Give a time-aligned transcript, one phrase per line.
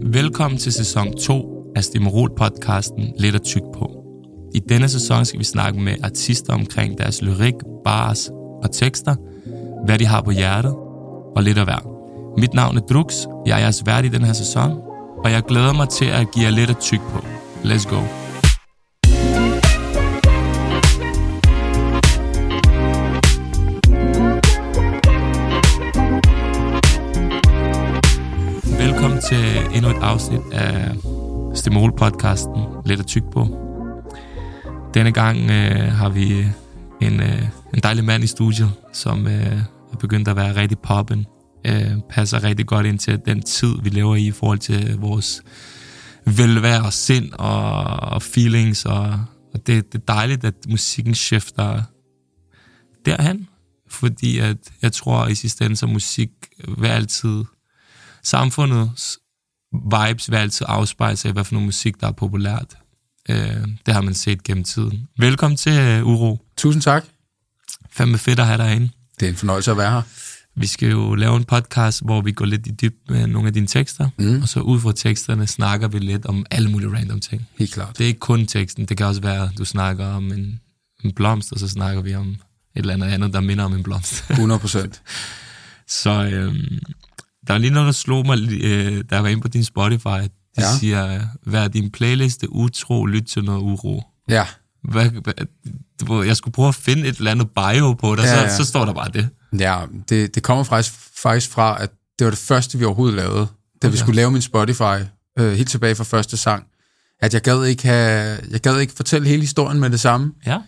[0.00, 4.04] Velkommen til sæson 2 af Stimmerol-podcasten Lidt at tyk på.
[4.54, 8.28] I denne sæson skal vi snakke med artister omkring deres lyrik, bars
[8.62, 9.14] og tekster,
[9.84, 10.74] hvad de har på hjertet
[11.36, 11.88] og lidt af hver.
[12.40, 14.70] Mit navn er Drux, jeg er jeres vært i den her sæson,
[15.24, 17.18] og jeg glæder mig til at give jer lidt at tyk på.
[17.64, 18.21] Let's go.
[29.32, 30.90] Til endnu et afsnit af
[31.54, 33.42] Stimul-podcasten Lidt at tyk på.
[34.94, 36.46] Denne gang øh, har vi
[37.00, 37.42] en, øh,
[37.74, 39.56] en dejlig mand i studiet, som øh,
[39.92, 41.26] er begyndt at være rigtig poppen.
[41.66, 45.42] Øh, passer rigtig godt ind til den tid, vi lever i i forhold til vores
[46.26, 48.84] velvære og sind og, og feelings.
[48.84, 49.04] Og,
[49.54, 51.82] og det, det er dejligt, at musikken skifter
[53.06, 53.48] derhen.
[53.88, 56.30] Fordi at jeg tror i sidste ende, så musik
[56.78, 57.44] vil altid...
[58.24, 59.18] Samfundets
[59.72, 62.74] vibes vil altid afspejle sig i, hvad for noget musik, der er populært.
[63.28, 65.08] Øh, det har man set gennem tiden.
[65.18, 66.38] Velkommen til uh, Uro.
[66.56, 67.04] Tusind tak.
[67.90, 68.88] Fandme fedt at have dig herinde.
[69.20, 70.02] Det er en fornøjelse at være her.
[70.56, 73.54] Vi skal jo lave en podcast, hvor vi går lidt i dyb med nogle af
[73.54, 74.42] dine tekster, mm.
[74.42, 77.48] og så ud fra teksterne snakker vi lidt om alle mulige random ting.
[77.58, 77.98] Helt klart.
[77.98, 80.60] Det er ikke kun teksten, det kan også være, at du snakker om en,
[81.04, 82.38] en blomst, og så snakker vi om et
[82.74, 84.30] eller andet andet, der minder om en blomst.
[84.30, 85.02] 100 procent.
[86.02, 86.78] så øhm,
[87.46, 90.06] der er lige noget, der slog mig, øh, da jeg var inde på din Spotify.
[90.06, 90.78] De ja.
[90.80, 94.02] siger, hvad er din playliste utro, lyt til noget uro.
[94.28, 94.46] Ja.
[94.84, 95.10] Hvad,
[96.04, 98.48] hvad, jeg skulle prøve at finde et eller andet bio på dig, ja, ja.
[98.48, 99.28] Så, så står der bare det.
[99.58, 103.46] Ja, det, det kommer faktisk, faktisk fra, at det var det første, vi overhovedet lavede,
[103.82, 103.92] da okay.
[103.92, 105.04] vi skulle lave min Spotify,
[105.38, 106.64] øh, helt tilbage fra første sang,
[107.20, 110.32] at jeg gad ikke have, jeg gad ikke fortælle hele historien med det samme.
[110.46, 110.58] Ja.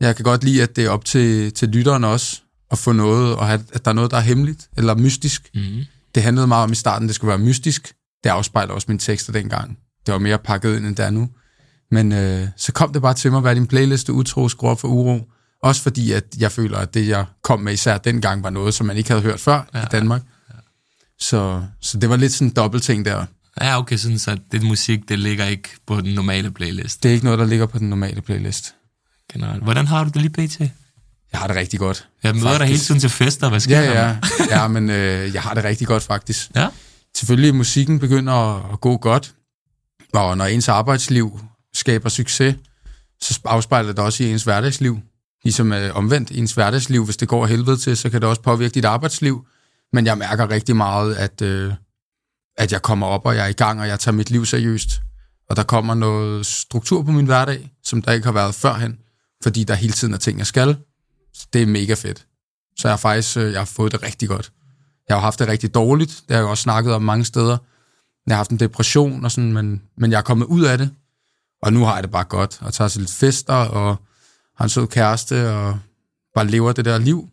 [0.00, 3.36] Jeg kan godt lide, at det er op til, til lytteren også, at få noget,
[3.36, 5.50] og have, at der er noget, der er hemmeligt, eller mystisk.
[5.54, 5.84] Mm.
[6.16, 7.92] Det handlede meget om i starten, det skulle være mystisk.
[8.24, 9.78] Det afspejler også mine tekster dengang.
[10.06, 11.28] Det var mere pakket ind, end det er nu.
[11.90, 15.30] Men øh, så kom det bare til mig, hvad din playliste utro, skruer for uro.
[15.62, 18.86] Også fordi, at jeg føler, at det, jeg kom med især dengang, var noget, som
[18.86, 20.22] man ikke havde hørt før ja, i Danmark.
[20.22, 20.60] Ja, ja.
[21.18, 23.24] Så, så det var lidt sådan en dobbelt ting der.
[23.60, 27.02] Ja, okay, sådan så det musik, det ligger ikke på den normale playlist.
[27.02, 28.74] Det er ikke noget, der ligger på den normale playlist.
[29.32, 29.62] Generelt.
[29.62, 30.60] Hvordan har du det lige pt?
[31.36, 32.08] Jeg har det rigtig godt.
[32.22, 32.60] Jeg møder faktisk.
[32.60, 34.16] dig hele tiden til fester, hvad sker ja, ja.
[34.50, 36.50] ja, men øh, jeg har det rigtig godt faktisk.
[36.54, 36.68] Ja?
[37.16, 38.32] Selvfølgelig, musikken begynder
[38.72, 39.34] at gå godt,
[40.12, 41.40] og når ens arbejdsliv
[41.74, 42.56] skaber succes,
[43.20, 45.00] så afspejler det også i ens hverdagsliv.
[45.44, 48.74] Ligesom øh, omvendt, ens hverdagsliv, hvis det går helvede til, så kan det også påvirke
[48.74, 49.46] dit arbejdsliv.
[49.92, 51.72] Men jeg mærker rigtig meget, at, øh,
[52.58, 55.00] at jeg kommer op, og jeg er i gang, og jeg tager mit liv seriøst.
[55.50, 58.98] Og der kommer noget struktur på min hverdag, som der ikke har været førhen,
[59.42, 60.76] fordi der hele tiden er ting, jeg skal.
[61.52, 62.26] Det er mega fedt.
[62.78, 64.52] Så jeg har faktisk øh, jeg har fået det rigtig godt.
[65.08, 66.22] Jeg har haft det rigtig dårligt.
[66.28, 67.58] Det har jeg også snakket om mange steder.
[68.26, 70.90] Jeg har haft en depression og sådan, men, men jeg er kommet ud af det.
[71.62, 72.58] Og nu har jeg det bare godt.
[72.60, 73.96] Og tager sig lidt fester, og
[74.56, 75.78] har en sød kæreste, og
[76.34, 77.28] bare lever det der liv.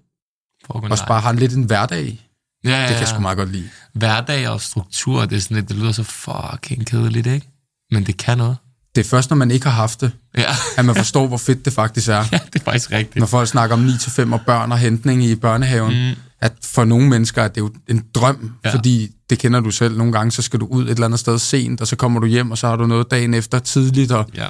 [0.70, 2.30] Og bare har lidt en hverdag.
[2.64, 2.82] Ja, ja, ja.
[2.82, 3.70] Det kan jeg sgu meget godt lide.
[3.94, 7.50] Hverdag og struktur, det er sådan lidt, det lyder så fucking kedeligt, ikke?
[7.92, 8.58] Men det kan noget.
[8.96, 10.56] Det er først, når man ikke har haft det, ja.
[10.78, 12.24] at man forstår, hvor fedt det faktisk er.
[12.32, 13.16] Ja, det er faktisk rigtigt.
[13.16, 16.16] Når folk snakker om 9-5 og børn og hentning i børnehaven, mm.
[16.40, 18.74] at for nogle mennesker er det jo en drøm, ja.
[18.74, 19.98] fordi det kender du selv.
[19.98, 22.26] Nogle gange, så skal du ud et eller andet sted sent, og så kommer du
[22.26, 24.48] hjem, og så har du noget dagen efter tidligt, og ja.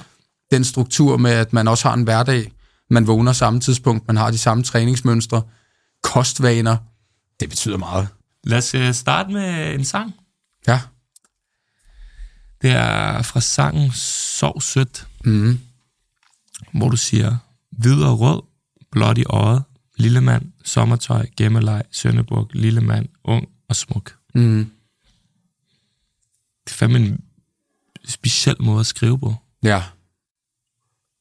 [0.51, 2.51] den struktur med, at man også har en hverdag,
[2.89, 5.41] man vågner samme tidspunkt, man har de samme træningsmønstre,
[6.03, 6.77] kostvaner,
[7.39, 8.07] det betyder meget.
[8.43, 10.13] Lad os øh, starte med en sang.
[10.67, 10.79] Ja.
[12.63, 15.59] Det er fra sangen Sov Sødt, mm.
[16.73, 17.37] hvor du siger,
[17.71, 18.41] hvid og rød,
[18.91, 19.63] blåt i øjet,
[19.97, 24.17] lille mand, sommertøj, gemmeleg, Sønderburg, lille mand, ung og smuk.
[24.35, 24.71] Mm.
[26.65, 27.23] Det er fandme en
[28.07, 29.35] speciel måde at skrive på.
[29.63, 29.83] Ja.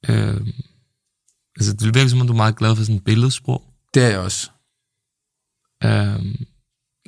[0.09, 0.47] Øh,
[1.57, 3.65] altså, det virker som om, du er meget glad for sådan et billedsprog.
[3.95, 4.51] Det er jeg også.
[5.85, 6.35] Øh,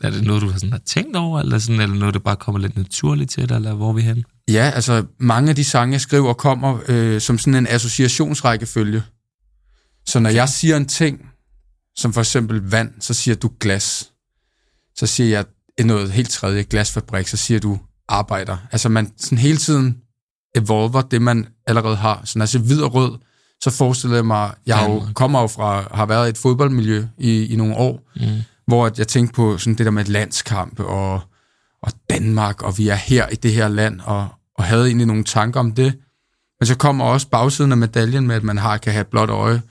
[0.07, 2.37] er det noget, du har, sådan, har tænkt over, eller, sådan, eller noget, der bare
[2.37, 4.25] kommer lidt naturligt til dig, eller hvor er vi hen?
[4.49, 9.03] Ja, altså mange af de sange, jeg skriver, kommer øh, som sådan en associationsrækkefølge.
[10.07, 11.21] Så når jeg siger en ting,
[11.97, 14.11] som for eksempel vand, så siger du glas.
[14.97, 15.45] Så siger jeg
[15.87, 17.79] noget helt tredje, glasfabrik, så siger du
[18.09, 18.57] arbejder.
[18.73, 19.97] Altså man sådan hele tiden
[20.55, 22.23] evolver det, man allerede har.
[22.25, 23.19] Så når jeg siger hvid og rød,
[23.61, 27.47] så forestiller jeg mig, jeg jo, kommer jo fra, har været i et fodboldmiljø i,
[27.47, 28.43] i nogle år, mm.
[28.67, 31.21] Hvor jeg tænkte på sådan det der med landskamp og,
[31.83, 35.25] og Danmark, og vi er her i det her land, og, og havde egentlig nogle
[35.25, 35.99] tanker om det.
[36.61, 39.31] Men så kommer også bagsiden af medaljen med, at man har kan have et blåt
[39.31, 39.63] øje,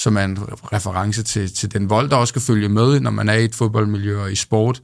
[0.00, 0.38] som er en
[0.72, 3.54] reference til, til den vold, der også skal følge med, når man er i et
[3.54, 4.82] fodboldmiljø og i sport.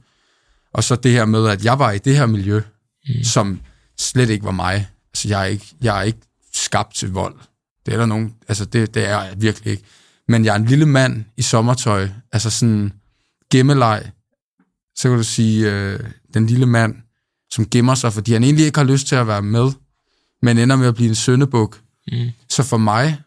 [0.73, 2.61] Og så det her med, at jeg var i det her miljø,
[3.07, 3.23] mm.
[3.23, 3.59] som
[3.99, 4.89] slet ikke var mig.
[5.13, 6.19] Altså, jeg er ikke, jeg er ikke
[6.53, 7.35] skabt til vold.
[7.85, 9.83] Det er der nogen, altså det, det er jeg virkelig ikke.
[10.27, 12.93] Men jeg er en lille mand i sommertøj, altså sådan
[13.57, 14.11] gemmeleg,
[14.95, 15.99] så kan du sige, øh,
[16.33, 16.95] den lille mand,
[17.51, 19.71] som gemmer sig, fordi han egentlig ikke har lyst til at være med,
[20.41, 21.81] men ender med at blive en søndebuk.
[22.11, 22.29] Mm.
[22.49, 23.21] Så for mig,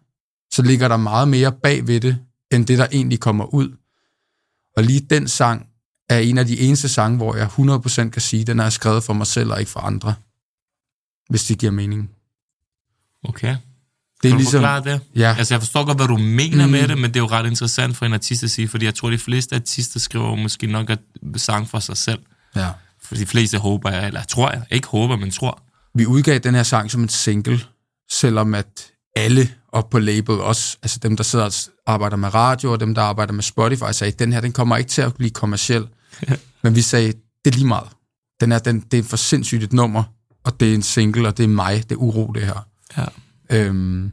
[0.53, 2.19] så ligger der meget mere bag ved det,
[2.51, 3.77] end det, der egentlig kommer ud.
[4.77, 5.67] Og lige den sang
[6.09, 9.03] er en af de eneste sange, hvor jeg 100% kan sige, at den er skrevet
[9.03, 10.15] for mig selv og ikke for andre.
[11.31, 12.11] Hvis det giver mening.
[13.25, 13.57] Okay.
[14.23, 15.01] Det er Kan du ligesom, forklare det?
[15.17, 15.35] Ja.
[15.39, 16.73] Altså, jeg forstår godt, hvad du mener mm.
[16.73, 18.95] Med det, men det er jo ret interessant for en artist at sige, fordi jeg
[18.95, 21.01] tror, de fleste artister skriver måske nok et
[21.37, 22.19] sang for sig selv.
[22.57, 22.69] ja.
[23.03, 25.63] For de fleste håber jeg, eller tror jeg, ikke håber, men tror.
[25.95, 27.61] Vi udgav den her sang som en single,
[28.11, 28.67] selvom at
[29.17, 31.53] alle op på label, også altså dem, der sidder og
[31.93, 34.91] arbejder med radio, og dem, der arbejder med Spotify, sagde, den her, den kommer ikke
[34.91, 35.87] til at blive kommersiel.
[36.63, 37.13] Men vi sagde,
[37.45, 37.89] det er lige meget.
[38.41, 40.03] Den er, den, det er for sindssygt et nummer,
[40.45, 42.67] og det er en single, og det er mig, det er uro, det her.
[42.97, 43.05] Ja.
[43.53, 44.13] Øhm,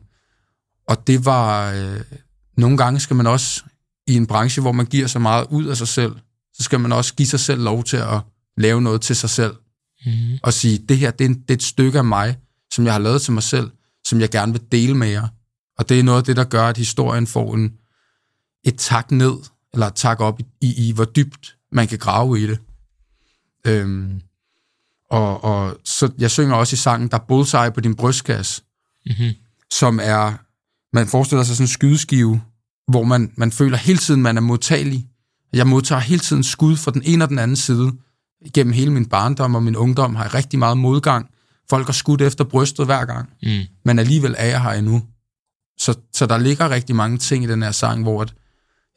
[0.87, 1.73] og det var...
[1.73, 2.01] Øh,
[2.57, 3.63] nogle gange skal man også,
[4.07, 6.15] i en branche, hvor man giver så meget ud af sig selv,
[6.53, 8.21] så skal man også give sig selv lov til at
[8.57, 9.55] lave noget til sig selv.
[10.05, 10.11] Mm.
[10.43, 12.37] Og sige, det her, det er, en, det er et stykke af mig,
[12.73, 13.71] som jeg har lavet til mig selv,
[14.07, 15.27] som jeg gerne vil dele med jer.
[15.77, 17.73] Og det er noget af det, der gør, at historien får en,
[18.63, 19.33] et tak ned,
[19.73, 22.59] eller et tak op i, i, i hvor dybt man kan grave i det.
[23.67, 24.21] Øhm,
[25.09, 28.61] og, og så jeg synger også i sangen, der er bullseye på din brystkasse,
[29.05, 29.31] Mm-hmm.
[29.73, 30.33] som er,
[30.95, 32.41] man forestiller sig sådan en skydeskive,
[32.87, 35.07] hvor man, man føler hele tiden, man er modtagelig.
[35.53, 37.91] Jeg modtager hele tiden skud fra den ene og den anden side.
[38.53, 41.29] Gennem hele min barndom og min ungdom har jeg rigtig meget modgang.
[41.69, 43.61] Folk har skudt efter brystet hver gang, Mm.
[43.85, 45.03] men alligevel er jeg her endnu.
[45.79, 48.33] Så, så der ligger rigtig mange ting i den her sang, hvor at,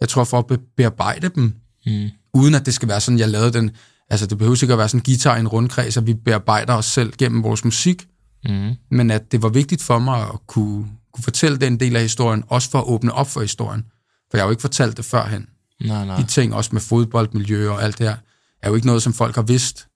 [0.01, 1.55] jeg tror for at be- bearbejde dem,
[1.87, 2.09] Mm.
[2.35, 3.71] uden at det skal være sådan, jeg lavede den,
[4.11, 6.75] altså det behøver ikke at være sådan en guitar i en rundkreds, at vi bearbejder
[6.75, 8.07] os selv gennem vores musik,
[8.45, 8.75] Mm.
[8.91, 12.45] men at det var vigtigt for mig at kunne, kunne fortælle den del af historien,
[12.49, 13.85] også for at åbne op for historien.
[14.31, 15.49] For jeg har jo ikke fortalt det førhen.
[15.81, 16.17] Nej, nej.
[16.17, 18.17] De ting, også med fodboldmiljø og alt det her,
[18.63, 19.87] er jo ikke noget, som folk har vidst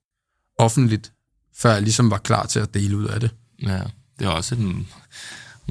[0.59, 1.13] offentligt,
[1.59, 3.31] før jeg ligesom var klar til at dele ud af det.
[3.63, 3.81] Ja,
[4.19, 4.87] det er også et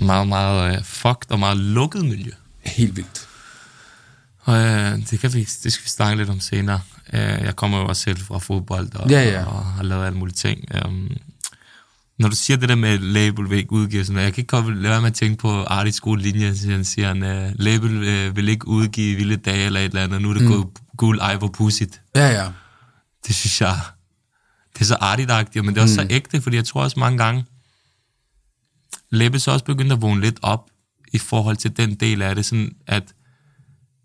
[0.06, 2.31] meget, meget uh, fucked og meget lukket miljø.
[2.59, 3.27] Helt vildt.
[4.41, 6.81] Og uh, det, kan vi, det skal vi snakke lidt om senere.
[7.13, 9.45] Uh, jeg kommer jo også selv fra fodbold og, Ja, ja.
[9.45, 10.65] og har lavet alle mulige ting.
[10.85, 11.12] Um,
[12.21, 14.81] når du siger det der med label vil ikke udgive sådan jeg kan ikke komme
[14.81, 17.97] lade være med at tænke på Artis gode linje, så han siger, han, uh, label
[17.97, 20.65] uh, vil ikke udgive Vilde Dage eller et eller andet, nu er det mm.
[20.97, 22.01] guld ej hvor pudsigt.
[22.15, 22.47] Ja, ja.
[23.27, 23.79] Det synes jeg,
[24.73, 26.09] det er så artigt men det er også mm.
[26.09, 27.45] så ægte, fordi jeg tror også mange gange,
[29.09, 30.69] Lebbe så også begyndt at vågne lidt op
[31.13, 33.03] i forhold til den del af det, sådan at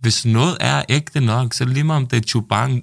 [0.01, 2.83] hvis noget er ægte nok, så lige meget om det er chubang,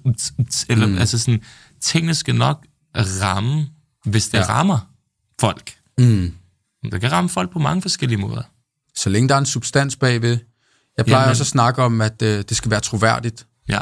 [0.69, 0.97] eller mm.
[0.97, 1.41] altså sådan,
[1.81, 2.65] tingene skal nok
[2.95, 3.67] ramme,
[4.05, 4.37] hvis det.
[4.37, 4.49] Ja.
[4.49, 4.92] rammer
[5.41, 5.73] folk.
[5.97, 6.33] Mm.
[6.91, 8.41] Det kan ramme folk på mange forskellige måder.
[8.95, 10.37] Så længe der er en substans bagved.
[10.97, 11.29] Jeg plejer Jamen.
[11.29, 13.45] også at snakke om, at øh, det skal være troværdigt.
[13.69, 13.79] Ja.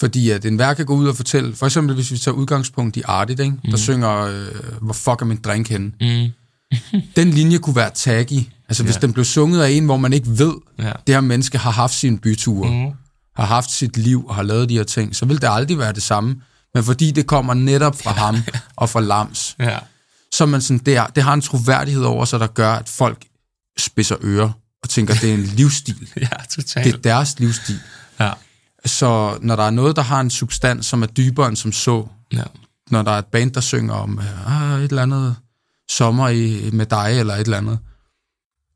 [0.00, 2.96] Fordi at en værk kan gå ud og fortælle, for eksempel hvis vi tager udgangspunkt
[2.96, 3.56] i Artit, ikke?
[3.70, 4.46] der synger, øh,
[4.82, 5.92] hvor fuck er min drink henne?
[6.00, 6.30] Mm.
[7.16, 8.42] Den linje kunne være taggy.
[8.68, 9.00] Altså hvis Ja.
[9.00, 10.92] den blev sunget af en, hvor man ikke ved, Ja.
[11.06, 12.92] det her menneske har haft sine byture, Mm.
[13.36, 15.92] har haft sit liv og har lavet de her ting, så vil det aldrig være
[15.92, 16.36] det samme.
[16.74, 18.36] Men fordi det kommer netop fra ham
[18.76, 19.78] og fra Lams, Ja.
[20.36, 22.88] Så er man sådan, det, er, det har en troværdighed over sig, der gør, at
[22.88, 23.24] folk
[23.78, 24.50] spidser ører
[24.82, 26.08] og tænker, det er en livsstil.
[26.20, 26.84] Ja, totalt.
[26.86, 27.80] Det er deres livsstil.
[28.20, 28.30] Ja.
[28.84, 32.06] Så når der er noget, der har en substans, som er dybere end som så,
[32.32, 32.42] Ja.
[32.90, 35.36] når der er et band, der synger om ah, et eller andet
[35.90, 37.78] sommer i, med dig, eller et eller andet,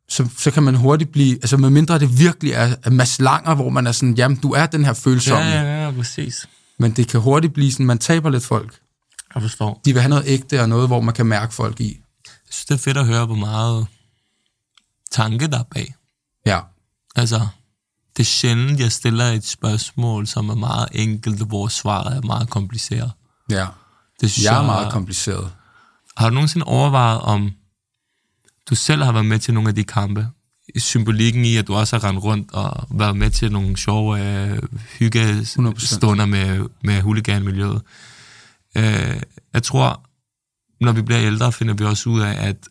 [0.09, 3.55] så, så kan man hurtigt blive, altså med mindre det virkelig er, er Mads Langer,
[3.55, 6.49] hvor man er sådan, jamen du er den her følsomme, Ja, ja, ja, præcis.
[6.79, 8.79] men det kan hurtigt blive sådan, man taber lidt folk.
[9.35, 9.81] Jeg forstår.
[9.85, 12.01] De vil have noget ægte og noget, hvor man kan mærke folk i.
[12.27, 13.87] Jeg synes, det er fedt at høre, hvor meget
[15.11, 15.95] tanke der er bag.
[16.47, 16.61] Ja,
[17.17, 17.47] Altså,
[18.17, 22.51] det er sjældent, jeg stiller et spørgsmål, som er meget enkelt, hvor svaret er meget
[22.51, 23.13] kompliceret.
[23.51, 23.67] ja.
[24.21, 25.53] Det synes Jeg er meget kompliceret.
[26.17, 27.51] Har du nogensinde overvejet, om
[28.71, 30.29] du selv har været med til nogle af de kampe?
[30.77, 34.59] Symbolikken i, at du også har rendt rundt og været med til nogle sjove øh,
[34.99, 37.83] hyggestunder med, med huliganmiljøet.
[38.77, 39.23] Øh,
[39.55, 40.07] jeg tror,
[40.81, 42.69] når vi bliver ældre, finder vi også ud af, at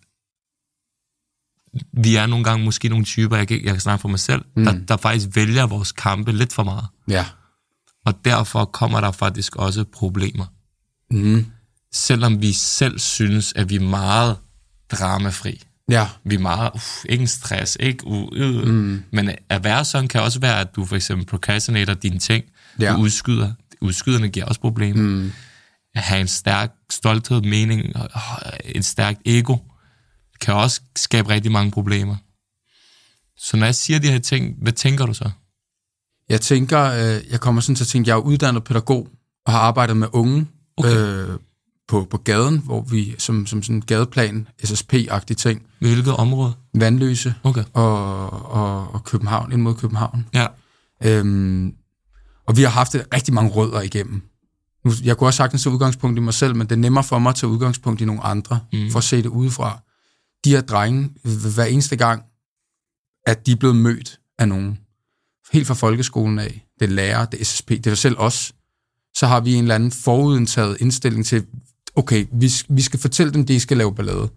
[1.93, 4.41] vi er nogle gange måske nogle typer, jeg kan, jeg kan snakke for mig selv,
[4.55, 4.65] mm.
[4.65, 6.85] der, der faktisk vælger vores kampe lidt for meget.
[7.07, 7.25] Ja.
[8.05, 10.45] Og derfor kommer der faktisk også problemer.
[11.11, 11.45] Mm.
[11.93, 14.37] Selvom vi selv synes, at vi er meget
[14.91, 15.63] dramafri.
[15.89, 16.07] Ja.
[16.23, 18.67] Vi er meget, uff, ikke en stress, ikke u, øh.
[18.67, 19.03] mm.
[19.11, 22.45] Men at være sådan kan også være, at du for eksempel procrastinater dine ting.
[22.79, 22.93] Ja.
[22.93, 23.53] Du udskyder.
[23.81, 25.01] Udskyderne giver også problemer.
[25.01, 25.31] Mm.
[25.99, 28.09] At have en stærk stolthed, mening og
[28.65, 29.57] en stærkt ego,
[30.41, 32.15] kan også skabe rigtig mange problemer.
[33.37, 35.29] Så når jeg siger de her ting, hvad tænker du så?
[36.29, 39.07] Jeg tænker, øh, jeg kommer sådan til at tænke, jeg er uddannet pædagog
[39.45, 40.97] og har arbejdet med unge okay.
[40.97, 41.39] øh,
[41.87, 45.61] på, på gaden, hvor vi som, som sådan en gadeplan, SSP-agtig ting.
[45.79, 46.53] Hvilket område?
[46.73, 47.63] Vandløse okay.
[47.73, 50.25] og, og, og København, ind mod København.
[50.33, 50.47] Ja.
[51.03, 51.73] Øhm,
[52.45, 54.28] og vi har haft rigtig mange rødder igennem.
[54.85, 57.19] Nu, jeg kunne også sagtens tage udgangspunkt i mig selv, men det er nemmere for
[57.19, 58.91] mig at tage udgangspunkt i nogle andre, mm.
[58.91, 59.79] for at se det udefra.
[60.45, 61.09] De her drenge,
[61.55, 62.23] hver eneste gang,
[63.25, 64.79] at de er blevet mødt af nogen,
[65.51, 68.53] helt fra folkeskolen af, det er lærer, det er SSP, det er selv os,
[69.15, 71.45] så har vi en eller anden forudentaget indstilling til,
[71.95, 74.29] okay, vi, vi skal fortælle dem, de skal lave ballade.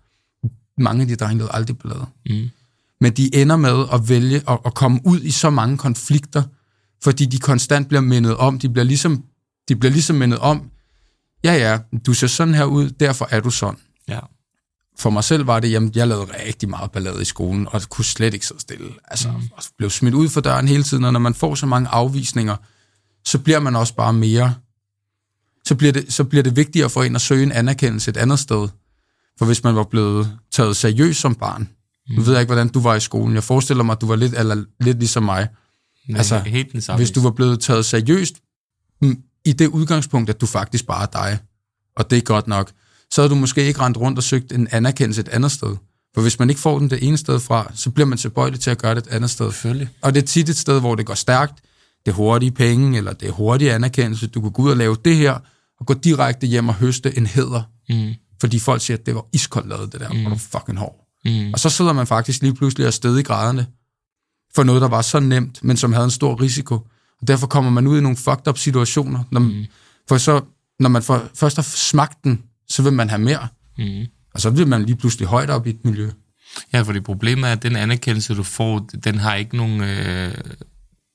[0.78, 2.06] Mange af de drenge lavede aldrig ballade.
[2.26, 2.50] Mm.
[3.00, 6.42] Men de ender med at vælge at, at komme ud i så mange konflikter,
[7.02, 9.24] fordi de konstant bliver mindet om, de bliver ligesom,
[9.68, 10.70] de bliver ligesom mindet om,
[11.44, 13.78] ja ja, du ser sådan her ud, derfor er du sådan.
[14.08, 14.18] Ja.
[14.98, 18.04] For mig selv var det, jamen, jeg lavede rigtig meget ballade i skolen, og kunne
[18.04, 18.92] slet ikke sidde stille.
[19.04, 19.42] Altså, mm.
[19.78, 22.56] blev smidt ud for døren hele tiden, og når man får så mange afvisninger,
[23.24, 24.54] så bliver man også bare mere
[25.64, 28.38] så bliver, det, så bliver det vigtigere for en at søge en anerkendelse et andet
[28.38, 28.68] sted.
[29.38, 31.62] For hvis man var blevet taget seriøst som barn,
[32.08, 32.14] mm.
[32.14, 34.16] nu ved jeg ikke, hvordan du var i skolen, jeg forestiller mig, at du var
[34.16, 35.48] lidt, eller, lidt ligesom mig.
[36.08, 38.34] Nej, altså, helt den hvis du var blevet taget seriøst
[39.44, 41.38] i det udgangspunkt, at du faktisk bare er dig,
[41.96, 42.72] og det er godt nok,
[43.10, 45.76] så havde du måske ikke rendt rundt og søgt en anerkendelse et andet sted.
[46.14, 48.70] For hvis man ikke får den det ene sted fra, så bliver man tilbøjelig til
[48.70, 49.52] at gøre det et andet sted.
[49.52, 49.88] Selvfølgelig.
[50.02, 51.54] Og det er tit et sted, hvor det går stærkt,
[52.06, 54.26] det er hurtige penge, eller det er hurtige anerkendelse.
[54.26, 55.38] Du kan gå ud og lave det her,
[55.80, 57.62] og gå direkte hjem og høste en heder.
[57.88, 58.14] Mm.
[58.40, 60.20] Fordi folk siger, at det var iskoldt lavet, det der, mm.
[60.20, 61.08] hvor du fucking hård.
[61.24, 61.52] Mm.
[61.52, 63.66] Og så sidder man faktisk lige pludselig afsted i graderne
[64.54, 66.86] for noget, der var så nemt, men som havde en stor risiko.
[67.22, 69.24] Og derfor kommer man ud i nogle fucked up situationer.
[69.30, 69.64] Når, mm.
[70.08, 70.40] For så,
[70.80, 73.48] når man for, først har smagt den, så vil man have mere.
[73.78, 74.06] Mm.
[74.34, 76.10] Og så vil man lige pludselig højt op i et miljø.
[76.72, 79.80] Ja, for det problemet er, at den anerkendelse, du får, den har ikke nogen...
[79.80, 80.34] Øh,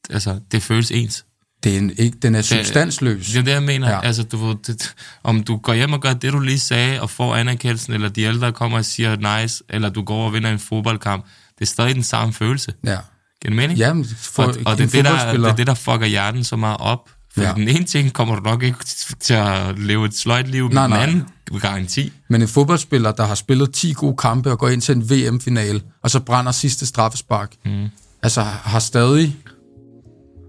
[0.10, 1.26] altså, det føles ens.
[1.64, 3.28] Det er en, ikke, den er substansløs.
[3.28, 3.90] Det er det, jeg mener.
[3.90, 4.02] Ja.
[4.02, 7.36] Altså, du, det, om du går hjem og gør det, du lige sagde, og får
[7.36, 11.26] anerkendelsen, eller de ældre kommer og siger nice, eller du går og vinder en fodboldkamp,
[11.60, 12.74] det er stadig den samme følelse.
[12.86, 12.98] Ja.
[13.42, 13.80] Giver det mening?
[13.80, 16.56] Ja, for, og, og det, er det, der, det er det, der fucker hjernen så
[16.56, 17.10] meget op.
[17.34, 17.54] For ja.
[17.54, 18.78] den ene ting kommer du nok ikke
[19.20, 21.24] til at leve et sløjt liv, nej, men den anden
[21.62, 22.14] garanti.
[22.30, 25.82] Men en fodboldspiller, der har spillet 10 gode kampe og går ind til en VM-finale,
[26.04, 27.88] og så brænder sidste straffespark, mm.
[28.24, 29.36] altså har stadig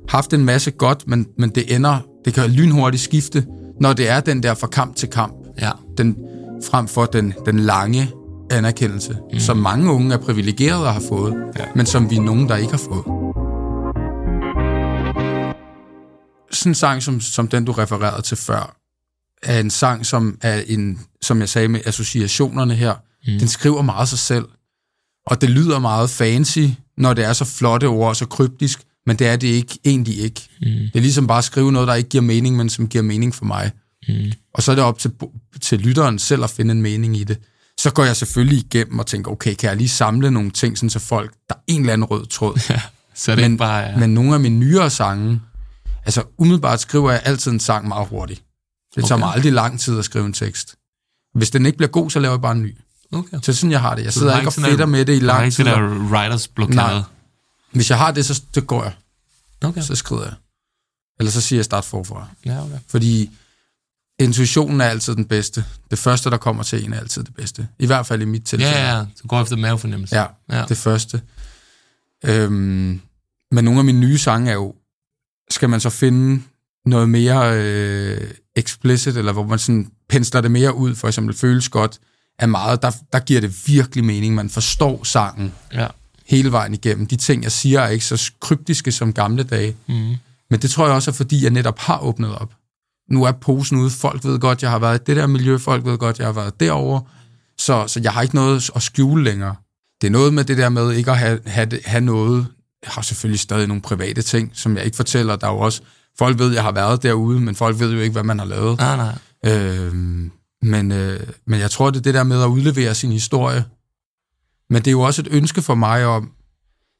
[0.08, 3.46] haft en masse godt, men, men det ender, det kan lynhurtigt skifte,
[3.80, 5.34] når det er den der fra kamp til kamp.
[5.60, 5.70] Ja.
[5.98, 6.16] Den,
[6.70, 8.10] frem for den, den lange
[8.50, 9.38] anerkendelse, mm.
[9.38, 11.64] som mange unge er privilegerede at have fået, ja.
[11.74, 13.04] men som vi er nogen, der ikke har fået.
[16.52, 18.76] Sådan en sang, som, som den du refererede til før,
[19.42, 22.94] er en sang, som er en, som jeg sagde med associationerne her,
[23.26, 23.38] mm.
[23.38, 24.44] den skriver meget sig selv,
[25.26, 29.26] og det lyder meget fancy, når det er så flotte ord, så kryptisk, men det
[29.26, 30.40] er det ikke, egentlig ikke.
[30.60, 30.66] Mm.
[30.66, 33.34] Det er ligesom bare at skrive noget, der ikke giver mening, men som giver mening
[33.34, 33.70] for mig.
[34.08, 34.32] Mm.
[34.54, 35.12] Og så er det op til,
[35.60, 37.38] til lytteren selv at finde en mening i det.
[37.78, 40.90] Så går jeg selvfølgelig igennem og tænker, okay, kan jeg lige samle nogle ting, sådan
[40.90, 42.60] så folk, der er en eller anden rød tråd.
[42.70, 42.80] Ja,
[43.14, 43.80] så det men, ikke bare...
[43.80, 43.96] Ja.
[43.96, 45.40] Men nogle af mine nyere sange,
[46.04, 48.42] altså umiddelbart skriver jeg altid en sang meget hurtigt.
[48.94, 49.24] Det tager okay.
[49.24, 50.74] mig aldrig lang tid at skrive en tekst.
[51.34, 52.76] Hvis den ikke bliver god, så laver jeg bare en ny.
[53.12, 53.38] Okay.
[53.42, 54.04] Så sådan, jeg har det.
[54.04, 55.64] Jeg sidder ikke og fedter med det i lang tid.
[55.64, 56.76] Du har ikke det der writers blokade?
[56.76, 57.02] Nej.
[57.70, 58.92] Hvis jeg har det, så det går jeg.
[59.64, 59.80] Okay.
[59.80, 60.34] Så skrider jeg.
[61.18, 62.26] Eller så siger jeg start forfra.
[62.44, 62.78] Ja, okay.
[62.88, 63.30] Fordi
[64.18, 65.64] intuitionen er altid den bedste.
[65.90, 67.68] Det første, der kommer til en, er altid det bedste.
[67.78, 68.78] I hvert fald i mit tilfælde.
[68.78, 70.16] Ja, ja, du går efter mavefornemmelse.
[70.16, 71.22] Ja, ja, det første.
[72.24, 73.00] Øhm,
[73.50, 74.74] men nogle af mine nye sange er jo,
[75.50, 76.42] skal man så finde
[76.86, 81.68] noget mere øh, explicit, eller hvor man sådan pensler det mere ud, for eksempel føles
[81.68, 81.98] godt,
[82.38, 84.34] er meget, der, der giver det virkelig mening.
[84.34, 85.54] Man forstår sangen.
[85.72, 85.86] Ja
[86.28, 87.06] hele vejen igennem.
[87.06, 89.76] De ting, jeg siger, er ikke så kryptiske som gamle dage.
[89.86, 90.14] Mm.
[90.50, 92.52] Men det tror jeg også er, fordi jeg netop har åbnet op.
[93.10, 93.90] Nu er posen ude.
[93.90, 95.58] Folk ved godt, jeg har været i det der miljø.
[95.58, 97.02] Folk ved godt, jeg har været derovre.
[97.58, 99.54] Så, så jeg har ikke noget at skjule længere.
[100.00, 102.46] Det er noget med det der med ikke at have, have, have noget.
[102.82, 105.36] Jeg har selvfølgelig stadig nogle private ting, som jeg ikke fortæller.
[105.36, 105.82] Der er jo også...
[106.18, 108.78] Folk ved, jeg har været derude, men folk ved jo ikke, hvad man har lavet.
[108.78, 109.18] Nej, nej.
[109.46, 113.64] Øhm, men, øh, men jeg tror, det er det der med at udlevere sin historie
[114.70, 116.32] men det er jo også et ønske for mig om,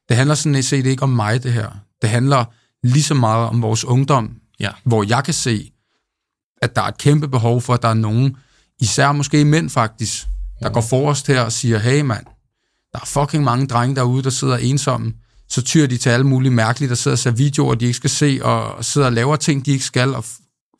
[0.09, 1.69] det handler sådan set ikke om mig, det her.
[2.01, 2.45] Det handler
[2.83, 4.69] lige så meget om vores ungdom, ja.
[4.83, 5.71] hvor jeg kan se,
[6.61, 8.37] at der er et kæmpe behov for, at der er nogen,
[8.81, 10.27] især måske mænd faktisk,
[10.63, 12.25] der går forrest her og siger, hey mand,
[12.93, 15.13] der er fucking mange drenge derude, der sidder ensomme,
[15.49, 18.09] så tyrer de til alle mulige mærkelige, der sidder og ser videoer, de ikke skal
[18.09, 20.25] se, og sidder og laver ting, de ikke skal, og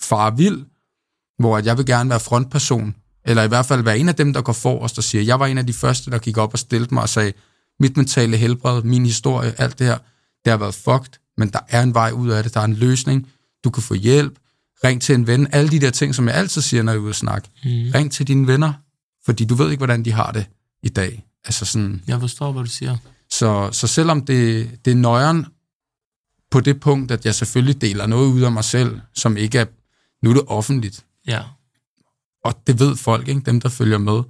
[0.02, 0.66] far vild.
[1.40, 2.96] hvor at jeg vil gerne være frontperson,
[3.26, 5.46] eller i hvert fald være en af dem, der går forrest og siger, jeg var
[5.46, 7.34] en af de første, der gik op og stillede mig og sagde,
[7.80, 9.98] mit mentale helbred, min historie, alt det her,
[10.46, 12.74] det har været fucked, men der er en vej ud af det, der er en
[12.74, 13.28] løsning,
[13.64, 14.40] du kan få hjælp,
[14.84, 17.02] ring til en ven, alle de der ting, som jeg altid siger, når jeg er
[17.02, 17.50] ude og snakke.
[17.64, 17.70] Mm.
[17.96, 18.74] Ring til dine venner,
[19.26, 20.46] fordi du ved ikke, hvordan de har det
[20.84, 21.26] i dag.
[21.46, 22.98] Altså sådan, Jeg forstår, hvad du siger.
[23.32, 25.46] så, så selvom det, det er nøjeren
[26.52, 29.66] på det punkt, at jeg selvfølgelig deler noget ud af mig selv, som ikke er,
[30.24, 31.42] nu er det offentligt, Ja.
[32.46, 33.42] og det ved folk, ikke?
[33.46, 34.22] dem der følger med.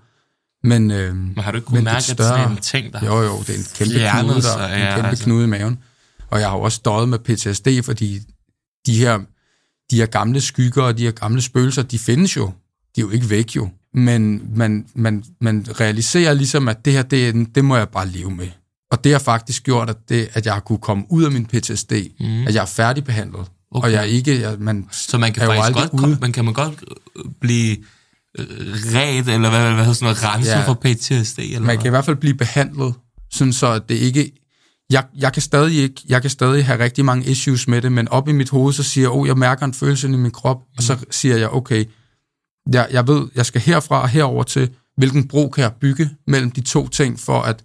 [0.64, 2.94] Men, øh, Men har du ikke kunnet det er mærke, at større- sådan en ting,
[2.94, 5.24] der jo, jo, det er en kæmpe fjernet knude, der, sig, en ja, kæmpe altså.
[5.24, 5.80] knude i maven.
[6.30, 8.20] Og jeg har jo også støjet med PTSD, fordi
[8.86, 9.20] de her,
[9.92, 12.46] de her gamle skygger og de her gamle spøgelser, de findes jo.
[12.96, 13.70] De er jo ikke væk jo.
[13.94, 18.32] Men man, man, man realiserer ligesom, at det her, det, det må jeg bare leve
[18.32, 18.48] med.
[18.92, 21.46] Og det har faktisk gjort, at, det, at jeg har kunne komme ud af min
[21.46, 22.48] PTSD, mm.
[22.48, 23.46] at jeg er færdigbehandlet.
[23.72, 23.88] Okay.
[23.88, 26.18] Og jeg er ikke, jeg, man Så man kan faktisk godt, ude.
[26.22, 26.84] man kan man godt
[27.18, 27.78] øh, blive
[28.40, 28.46] øh,
[28.96, 30.68] ret, eller hvad, hvad hedder sådan noget, renset Ja.
[30.68, 32.94] for PTSD, eller Man kan i hvert fald blive behandlet,
[33.32, 34.32] sådan så at det ikke...
[34.90, 38.08] Jeg, jeg, kan stadig ikke, jeg kan stadig have rigtig mange issues med det, men
[38.08, 40.58] op i mit hoved, så siger jeg, oh, jeg mærker en følelse i min krop,
[40.78, 41.86] og så siger jeg, okay,
[42.74, 46.52] jeg, jeg ved, jeg skal herfra og herover til, hvilken bro kan jeg bygge mellem
[46.52, 47.64] de to ting, for at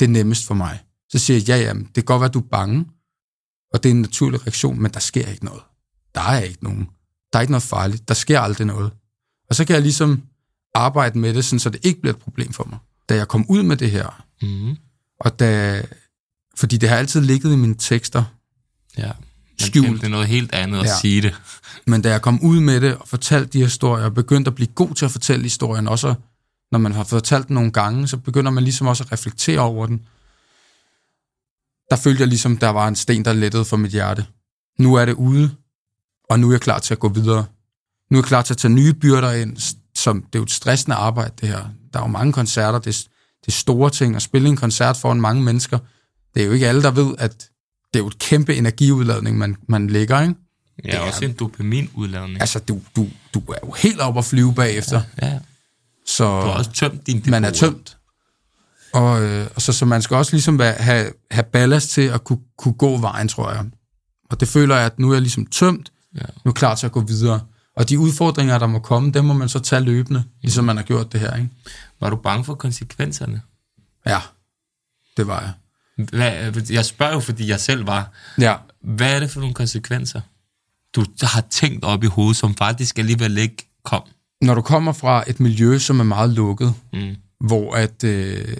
[0.00, 0.82] det er nemmest for mig.
[1.12, 2.84] Så siger jeg, ja, ja, det kan godt være, du er bange,
[3.74, 5.62] og det er en naturlig reaktion, men der sker ikke noget.
[6.14, 6.88] Der er ikke nogen.
[7.32, 8.08] Der er ikke noget farligt.
[8.08, 8.92] Der sker aldrig noget.
[9.50, 10.22] Og så kan jeg ligesom
[10.74, 12.78] arbejde med det, sådan, så det ikke bliver et problem for mig.
[13.08, 14.76] Da jeg kom ud med det her, Mm.
[15.20, 15.82] og da,
[16.58, 18.24] fordi det har altid ligget i mine tekster,
[18.98, 19.10] Ja.
[19.60, 20.00] Men Skjult.
[20.00, 20.96] Det er noget helt andet at Ja.
[21.00, 21.34] sige det.
[21.86, 24.66] men da jeg kom ud med det og fortalte de historier, og begyndte at blive
[24.74, 26.14] god til at fortælle historien, også
[26.72, 29.86] når man har fortalt den nogle gange, så begynder man ligesom også at reflektere over
[29.86, 29.98] den.
[31.90, 34.26] Der følte jeg ligesom, der var en sten, der lettede for mit hjerte.
[34.78, 35.50] Nu er det ude,
[36.30, 37.44] og nu er jeg klar til at gå videre.
[38.10, 39.56] Nu er jeg klar til at tage nye byrder ind,
[39.94, 41.64] som det er jo et stressende arbejde, det her.
[41.92, 43.08] Der er jo mange koncerter, det er,
[43.40, 45.78] det er store ting, at spille en koncert foran mange mennesker.
[46.36, 47.32] Det er jo ikke alle, der ved, at
[47.94, 50.34] det er jo et kæmpe energiudladning, man, man lægger, ikke?
[50.84, 52.40] Ja, Det er- også en dopaminudladning.
[52.40, 55.38] Altså, du, du, du er jo helt op at flyve bagefter, Ja, ja.
[56.06, 57.66] så Du har også tømt din man er depoter.
[57.66, 57.96] tømt.
[58.92, 62.24] Og, øh, og så, så man skal også ligesom være, have, have ballast til at
[62.24, 63.64] kunne, kunne gå vejen, tror jeg.
[64.30, 66.20] Og det føler jeg, at nu er jeg ligesom tømt, Ja.
[66.20, 67.40] nu er jeg klar til at gå videre.
[67.76, 70.84] Og de udfordringer, der må komme, dem må man så tage løbende, ligesom man har
[70.84, 71.48] gjort det her, ikke?
[72.00, 73.40] Var du bange for konsekvenserne?
[74.06, 74.18] Ja,
[75.16, 75.52] det var jeg.
[75.98, 78.12] Hvad, jeg spørger jo, fordi jeg selv var.
[78.40, 80.20] Ja, Hvad er det for nogle konsekvenser,
[80.96, 84.02] du har tænkt op i hovedet, som faktisk alligevel ikke kom?
[84.42, 87.16] når du kommer fra et miljø, som er meget lukket, Mm.
[87.46, 88.56] hvor at øh,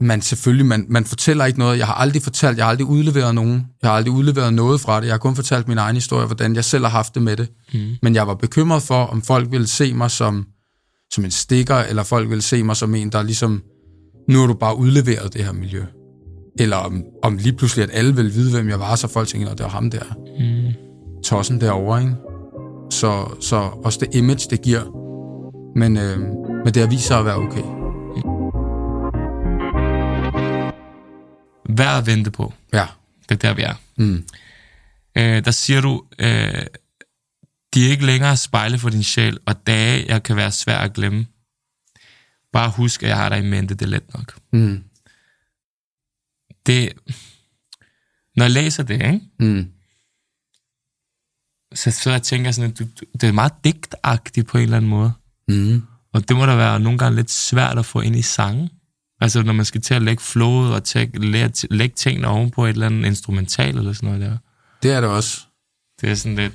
[0.00, 1.78] man selvfølgelig, man, man fortæller ikke noget.
[1.78, 3.66] Jeg har aldrig fortalt, jeg har aldrig udleveret nogen.
[3.82, 5.06] Jeg har aldrig udleveret noget fra det.
[5.06, 7.48] Jeg har kun fortalt min egen historie, hvordan jeg selv har haft det med det.
[7.74, 7.96] Mm.
[8.02, 10.46] Men jeg var bekymret for, om folk ville se mig som,
[11.12, 13.62] som en stikker, eller folk ville se mig som en, der ligesom,
[14.28, 15.84] nu har du bare udleveret det her miljø.
[16.58, 19.50] Eller om, om lige pludselig, at alle ville vide, hvem jeg var, så folk tænkte,
[19.50, 20.04] at det var ham der.
[20.38, 20.74] Mm.
[21.24, 22.14] Tossen derovre, ikke?
[22.90, 24.82] Så, så også det image, det giver.
[25.76, 26.18] Men, øh,
[26.64, 27.62] men det har vist sig at være okay.
[31.76, 32.52] Værd at vente på.
[32.72, 32.86] Ja.
[33.28, 33.74] Det er der, vi er.
[33.96, 34.24] Mm.
[35.18, 36.66] Øh, der siger du, øh,
[37.74, 40.92] de er ikke længere spejle for din sjæl, og dage, jeg kan være svær at
[40.92, 41.26] glemme.
[42.52, 44.34] Bare husk, at jeg har dig i mente, det er let nok.
[44.52, 44.84] Mm.
[46.66, 46.92] Det,
[48.36, 49.20] når jeg læser det, ikke?
[49.40, 49.66] Mm.
[51.74, 54.76] så, så jeg tænker sådan, at du, du, det er meget digtagtigt på en eller
[54.76, 55.12] anden måde.
[55.48, 55.82] Mm.
[56.12, 58.68] Og det må da være nogle gange lidt svært at få ind i sangen.
[59.20, 62.70] Altså når man skal til at lægge flowet og til, lægge, lægge tingene ovenpå et
[62.70, 64.38] eller andet instrumental eller sådan noget der.
[64.82, 65.40] Det er det også.
[66.00, 66.52] Det er sådan lidt,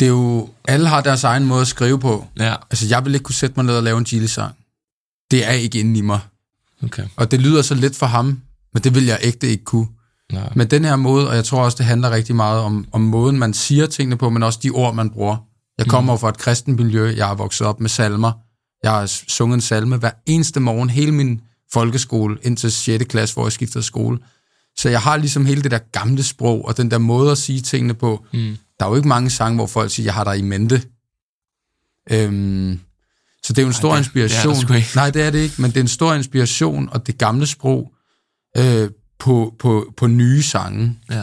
[0.00, 2.28] Det er jo, alle har deres egen måde at skrive på.
[2.38, 4.54] ja, Altså, jeg vil ikke kunne sætte mig ned og lave en Gilles-sang.
[5.32, 6.20] Det er ikke inde i mig.
[6.82, 7.04] okay.
[7.16, 8.40] Og det lyder så lidt for ham,
[8.72, 9.86] men det vil jeg ægte ikke kunne.
[10.32, 10.42] Ja.
[10.54, 13.38] Men den her måde, og jeg tror også, det handler rigtig meget om, om måden,
[13.38, 15.36] man siger tingene på, men også de ord, man bruger.
[15.78, 16.18] Jeg kommer mm.
[16.18, 18.32] fra et kristent miljø, jeg har vokset op med salmer.
[18.82, 21.40] Jeg har sunget en salme hver eneste morgen, hele min
[21.72, 23.04] folkeskole, indtil 6.
[23.04, 24.18] klasse, hvor jeg skiftede skole.
[24.76, 27.60] Så jeg har ligesom hele det der gamle sprog, og den der måde at sige
[27.60, 28.24] tingene på.
[28.32, 28.56] Mm.
[28.80, 30.82] Der er jo ikke mange sange, hvor folk siger, jeg har dig i mente.
[32.10, 32.80] Øhm,
[33.44, 34.56] så det er jo en stor det- det er inspiration.
[34.62, 34.88] sgu ikke.
[34.94, 37.92] Nej, det er det ikke, men det er en stor inspiration, og det gamle sprog
[38.56, 40.98] øh, på, på, på nye sange.
[41.10, 41.22] ja.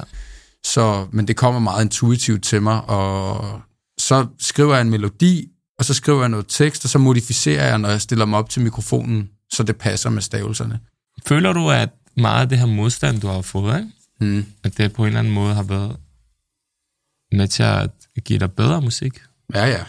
[0.65, 3.61] Så, men det kommer meget intuitivt til mig, og
[3.99, 5.47] så skriver jeg en melodi,
[5.79, 8.49] og så skriver jeg noget tekst, og så modificerer jeg, når jeg stiller mig op
[8.49, 10.79] til mikrofonen, så det passer med stavelserne.
[11.25, 13.89] Føler du, at meget af det her modstand, du har fået, ikke?
[14.21, 14.45] Mm.
[14.63, 15.97] at det på en eller anden måde har været
[17.31, 17.89] med til at
[18.25, 19.19] give dig bedre musik?
[19.53, 19.83] Ja, ja.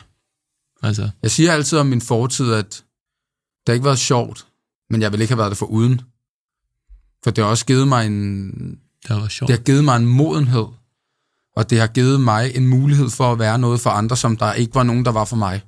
[0.83, 4.47] Altså, Jeg siger altid om min fortid, at det har ikke været sjovt,
[4.91, 6.01] men jeg vil ikke have været det for uden.
[7.25, 8.51] For det har også givet mig en,
[9.09, 9.49] det var sjovt.
[9.49, 10.67] det har givet mig en modenhed,
[11.57, 14.53] og det har givet mig en mulighed for at være noget for andre, som der
[14.53, 15.63] ikke var nogen, der var for mig.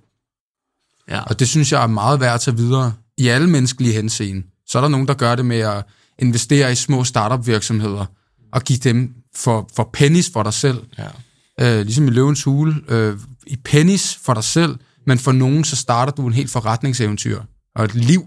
[1.09, 1.20] Ja.
[1.20, 4.42] Og det synes jeg er meget værd at tage videre i alle menneskelige henseende.
[4.66, 5.85] Så er der nogen, der gør det med at
[6.18, 8.07] investere i små startup virksomheder
[8.53, 10.85] og give dem for, for pennies for dig selv.
[10.98, 11.09] ja.
[11.61, 12.75] Øh, ligesom i Løvens Hule.
[12.88, 17.43] Øh, I pennies for dig selv, men for nogen så starter du en helt forretningseventyr
[17.75, 18.27] og et liv.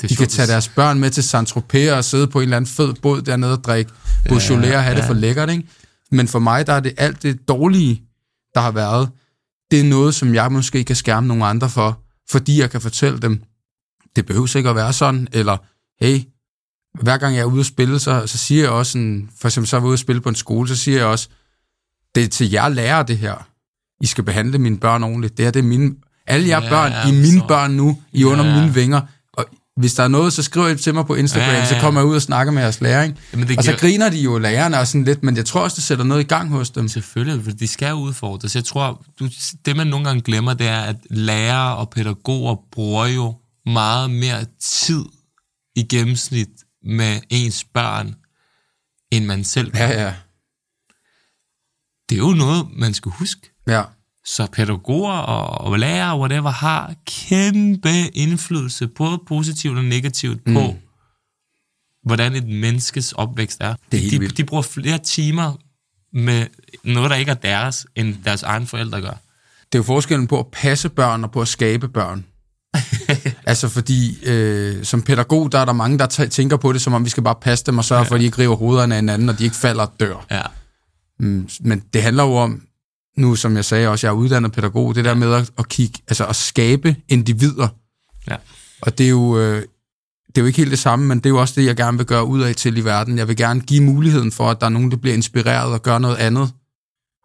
[0.00, 2.70] Det De kan tage deres børn med til Saint-Tropez og sidde på en eller anden
[2.70, 3.92] fed båd dernede og drikke
[4.28, 5.08] Beaujolais og have det ja.
[5.08, 5.68] for lækkert, ikke?
[6.10, 8.02] Men for mig, der er det alt det dårlige,
[8.54, 9.10] der har været,
[9.70, 13.18] det er noget, som jeg måske kan skærme nogle andre for, fordi jeg kan fortælle
[13.18, 13.42] dem,
[14.16, 15.56] det behøver ikke at være sådan, eller
[16.04, 16.20] hey,
[17.02, 19.68] hver gang jeg er ude at spille, så, så siger jeg også, sådan, for eksempel
[19.68, 21.28] så er jeg ude at spille på en skole, så siger jeg også,
[22.14, 23.48] det er til jer lærer det her.
[24.00, 25.36] I skal behandle mine børn ordentligt.
[25.36, 25.94] Det her, det er mine,
[26.26, 28.60] alle jer Ja, børn, I er mine så- børn nu, I er under Ja.
[28.60, 29.00] mine vinger,
[29.32, 31.76] og hvis der er noget, så skriv det til mig på Instagram, Ja, ja, så
[31.80, 33.16] kommer jeg ud og snakker med jeres lærer, ikke?
[33.32, 35.60] Jamen, det Og så giver- griner de jo lærerne og sådan lidt, men jeg tror
[35.60, 36.88] også, det sætter noget i gang hos dem.
[36.88, 38.54] Selvfølgelig, for de skal udfordres.
[38.56, 39.28] Jeg tror, du,
[39.66, 43.34] det man nogle gange glemmer, det er, at lærere og pædagoger bruger jo
[43.66, 45.04] meget mere tid
[45.76, 46.48] i gennemsnit
[46.84, 48.14] med ens børn,
[49.12, 49.78] end man selv gør.
[49.78, 50.14] Ja, ja.
[52.08, 53.53] Det er jo noget, man skal huske.
[53.68, 53.82] Ja,
[54.26, 60.54] Så pædagoger og, og lærere og whatever har kæmpe indflydelse, både positivt og negativt, mm.
[60.54, 60.76] på,
[62.04, 63.74] hvordan et menneskes opvækst er.
[63.92, 64.36] Det er de, vildt.
[64.36, 65.52] de bruger flere timer
[66.12, 66.46] med
[66.84, 69.10] noget, der ikke er deres, end deres egne forældre gør.
[69.72, 72.24] det er jo forskellen på at passe børn og på at skabe børn.
[73.46, 76.92] altså fordi, øh, som pædagog, der er der mange, der tæ- tænker på det, som
[76.94, 78.08] om vi skal bare passe dem og sørge ja.
[78.08, 80.26] for, at de ikke river hovederne af hinanden, og de ikke falder og dør.
[80.30, 80.42] Ja,
[81.18, 82.62] Mm, men det handler jo om,
[83.16, 85.98] nu som jeg sagde også, jeg er uddannet pædagog, det der med at, at kigge,
[86.08, 87.68] altså at skabe individer.
[88.30, 88.36] ja.
[88.82, 89.62] Og det er jo, øh,
[90.26, 91.96] det er jo ikke helt det samme, men det er jo også det, jeg gerne
[91.96, 93.18] vil gøre ud af til i verden.
[93.18, 95.98] Jeg vil gerne give muligheden for, at der er nogen, der bliver inspireret og gør
[95.98, 96.52] noget andet,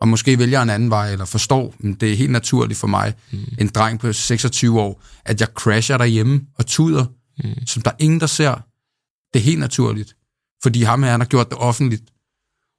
[0.02, 3.14] og måske vælger en anden vej, eller forstår, men det er helt naturligt for mig,
[3.32, 3.40] mm.
[3.60, 7.06] en dreng på 26 år, at jeg crasher derhjemme og tuder,
[7.44, 7.66] mm.
[7.66, 8.56] som der er ingen, der ser.
[9.34, 10.16] Det er helt naturligt,
[10.64, 12.04] fordi ham her, han har gjort det offentligt,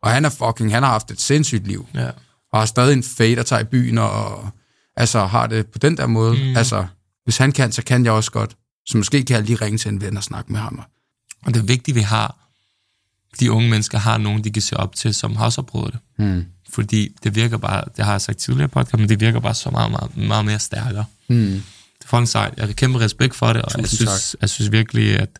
[0.03, 2.11] og han er fucking, han har haft et sindssygt liv, ja.
[2.53, 4.49] Og har stadig en fade, der tager i byen, og
[4.97, 6.33] altså har det på den der måde.
[6.33, 6.57] Mm.
[6.57, 6.87] Altså,
[7.25, 8.57] hvis han kan, så kan jeg også godt.
[8.87, 10.83] Så måske kan jeg lige ringe til en ven og snakke med ham.
[11.47, 12.37] Og det er vigtigt, vi har,
[13.41, 16.27] de unge mennesker har nogen, de kan se op til, som også har prøvet det.
[16.27, 16.45] Mm.
[16.73, 19.55] Fordi det virker bare, det har jeg sagt tidligere på podcast, men det virker bare
[19.55, 21.05] så meget, meget, meget mere stærkere.
[21.29, 21.63] Mm.
[21.99, 22.55] Det er fucking sejt.
[22.57, 25.39] Jeg har kæmpe respekt for det, og jeg Tusind synes, jeg synes virkelig, at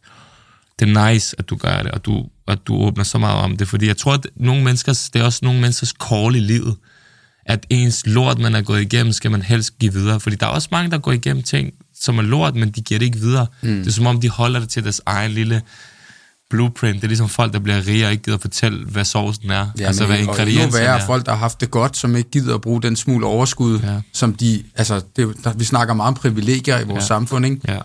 [0.79, 3.57] det er nice, at du gør det, og du, at du åbner så meget om
[3.57, 3.69] det.
[3.69, 6.77] Fordi jeg tror, at nogle menneskers, det er også nogle menneskers call i livet,
[7.47, 10.21] at ens lort, man er gået igennem, skal man helst give videre.
[10.21, 12.99] Fordi der er også mange, der går igennem ting, som er lort, men de giver
[12.99, 13.47] det ikke videre.
[13.63, 13.69] Mm.
[13.79, 15.63] Det er som om, de holder det til deres egen lille
[16.51, 16.95] blueprint.
[16.97, 19.67] Det er ligesom folk, der bliver rige og ikke gider fortælle, hvad sovsen er.
[19.79, 21.07] Ja, altså, hvad ingredienserne er.
[21.07, 24.01] folk, der har haft det godt, som ikke gider at bruge den smule overskud, Ja.
[24.13, 27.07] som de, altså, det, er der, vi snakker meget om privilegier i vores ja.
[27.07, 27.61] Samfund, ikke?
[27.69, 27.79] Ja.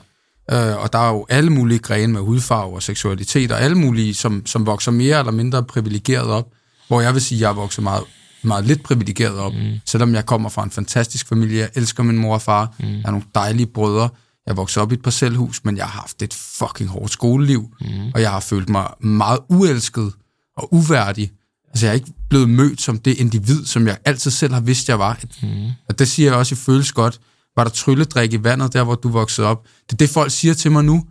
[0.72, 4.14] Øh, og der er jo alle mulige grene med hudfarve og seksualitet, og alle mulige,
[4.14, 6.48] som, som vokser mere eller mindre privilegeret op,
[6.88, 8.04] hvor jeg vil sige, at jeg er vokset meget,
[8.46, 9.80] meget lidt privilegeret op, mm.
[9.86, 12.86] selvom jeg kommer fra en fantastisk familie, jeg elsker min mor og far, mm.
[12.86, 14.10] jeg har nogle dejlige brødre,
[14.48, 17.88] jeg vokset op i et parcelhus, men jeg har haft et fucking hårdt skoleliv, mm.
[18.14, 20.14] og jeg har følt mig meget uelsket
[20.58, 21.32] og uværdig.
[21.70, 24.90] Altså jeg er ikke blevet mødt som det individ, som jeg altid selv har vidst,
[24.90, 25.20] jeg var.
[25.42, 25.72] Mm.
[25.90, 27.20] Og det siger jeg også i føles godt.
[27.56, 29.64] Var der trylledrik i vandet, der hvor du voksede op?
[29.64, 31.06] Det er det, folk siger til mig nu.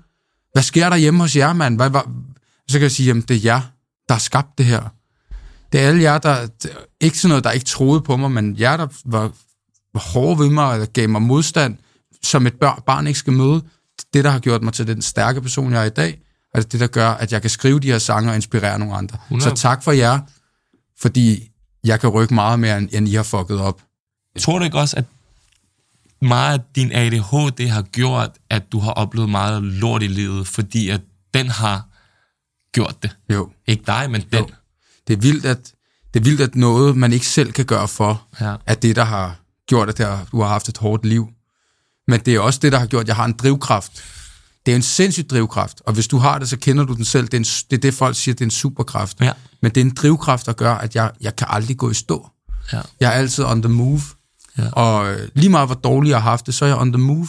[0.53, 1.77] Hvad sker der hjemme hos jer, mand?
[1.77, 2.01] Hvad, hvad?
[2.69, 3.61] Så kan jeg sige, jamen det er jer,
[4.09, 4.81] der har skabt det her.
[5.75, 6.31] Det er alle jer, der...
[6.31, 6.49] er
[7.01, 9.33] Ikke sådan noget, der ikke troede på mig, men jer, der var,
[9.95, 11.77] var hårde ved mig, eller gav mig modstand,
[12.23, 13.63] som et børn, barn ikke skal møde.
[14.15, 16.21] Det, der har gjort mig til den stærke person, jeg er i dag,
[16.55, 18.95] og det er der gør, at jeg kan skrive de her sange og inspirere nogle
[18.95, 19.19] andre.
[19.25, 19.51] 100.
[19.51, 20.21] Så tak for jer,
[21.01, 21.51] fordi
[21.85, 23.83] jeg kan rykke meget mere, end I har fucket op.
[24.39, 25.05] Tror du ikke også, at
[26.23, 30.89] meget af din ADHD har gjort, at du har oplevet meget lort i livet, fordi
[30.89, 31.01] at
[31.35, 31.89] den har
[32.73, 33.17] gjort det?
[33.31, 33.51] Jo.
[33.67, 34.39] Ikke dig, men den.
[34.39, 34.49] Jo.
[35.09, 35.73] Det er vildt, at,
[36.15, 38.55] det er vildt, at noget, man ikke selv kan gøre for, Ja.
[38.67, 39.37] er det, der har
[39.69, 41.29] gjort, at der, du har haft et hårdt liv.
[42.09, 44.05] Men det er også det, der har gjort, at jeg har en drivkraft.
[44.67, 47.25] Det er en sindssyg drivkraft, og hvis du har det, så kender du den selv.
[47.25, 49.21] Det er, en, det, er det, folk siger, det er en superkraft.
[49.21, 49.33] Ja.
[49.63, 52.29] Men det er en drivkraft, der gør, at jeg, jeg kan aldrig gå i stå.
[52.73, 52.81] Ja.
[53.01, 54.01] Jeg er altid on the move.
[54.59, 54.71] Ja.
[54.73, 57.03] Og øh, lige meget hvor dårligt jeg har haft det, så er jeg on the
[57.03, 57.29] move.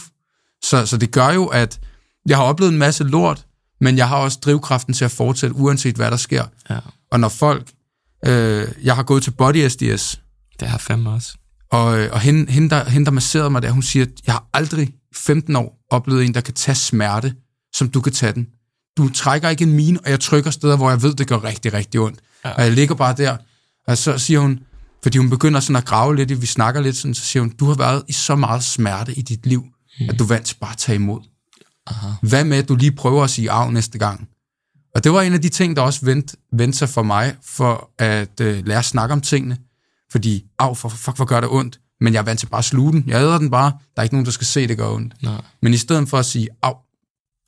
[0.64, 1.80] Så, så det gør jo, at
[2.26, 3.44] jeg har oplevet en masse lort,
[3.80, 6.44] men jeg har også drivkraften til at fortsætte, uanset hvad der sker.
[6.70, 6.78] ja.
[7.10, 7.72] Og når folk...
[8.26, 10.20] Øh, jeg har gået til body SDS,
[10.60, 11.36] Det har fandme også.
[11.70, 14.48] Og, øh, og hende, hende, der, hende, der masserede mig der, hun siger, jeg har
[14.52, 17.34] aldrig i 15 år oplevet en, der kan tage smerte,
[17.74, 18.46] som du kan tage den.
[18.96, 21.72] Du trækker ikke en mine, og jeg trykker steder, hvor jeg ved, det gør rigtig,
[21.72, 22.20] rigtig ondt.
[22.44, 22.50] Ja.
[22.50, 23.36] Og jeg ligger bare der,
[23.86, 24.58] og så siger hun,
[25.02, 27.66] fordi hun begynder sådan at grave lidt, vi snakker lidt sådan, så siger hun, du
[27.66, 29.64] har været i så meget smerte i dit liv,
[30.00, 30.06] mm.
[30.08, 31.20] at du vant til bare at tage imod.
[31.86, 32.08] Aha.
[32.22, 34.28] Hvad med, at du lige prøver at sige af næste gang?
[34.96, 37.90] Og det var en af de ting, der også vendte, vendte sig for mig, for
[37.98, 39.58] at øh, lære at snakke om tingene.
[40.10, 41.80] Fordi, af, for, fuck, hvor gør det ondt.
[42.00, 43.04] Men jeg er vant til bare at sluge den.
[43.06, 43.72] Jeg æder den bare.
[43.96, 45.22] Der er ikke nogen, der skal se, det gør ondt.
[45.22, 45.40] Nej.
[45.62, 46.74] Men i stedet for at sige, af.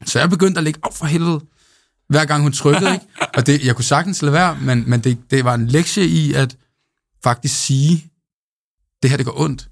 [0.07, 1.41] Så jeg begyndte at lægge af for helvede,
[2.09, 2.93] hver gang hun trykkede.
[2.93, 3.07] ikke?
[3.35, 6.33] Og det, jeg kunne sagtens lade være, men, men det, det var en lektie i
[6.33, 6.57] at
[7.25, 8.07] faktisk sige,
[9.03, 9.69] det her, det går ondt.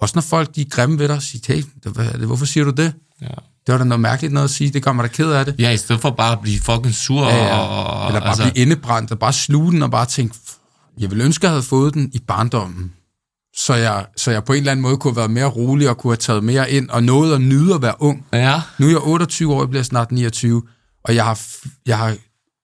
[0.00, 2.94] Også når folk, de er grimme ved dig, siger, hey, hvorfor siger du det?
[3.20, 3.26] Ja.
[3.70, 5.54] Det var da noget mærkeligt noget at sige, det mig da ked af det.
[5.58, 7.28] Ja, i stedet for bare at blive fucking sur.
[7.28, 7.56] Ja, ja.
[7.58, 8.42] Og, Eller bare altså...
[8.42, 10.34] blive indebrændt, og bare sluge den, og bare tænke,
[10.98, 12.92] jeg ville ønske, at jeg havde fået den i barndommen.
[13.56, 15.98] Så jeg, så jeg på en eller anden måde kunne have været mere rolig, og
[15.98, 18.24] kunne have taget mere ind, og noget at nyde at være ung.
[18.32, 18.60] Ja.
[18.78, 20.62] Nu er jeg 28 år, jeg bliver snart 29,
[21.04, 21.40] og jeg har,
[21.86, 22.08] jeg har,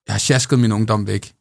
[0.07, 1.33] jeg har sjasket min ungdom væk.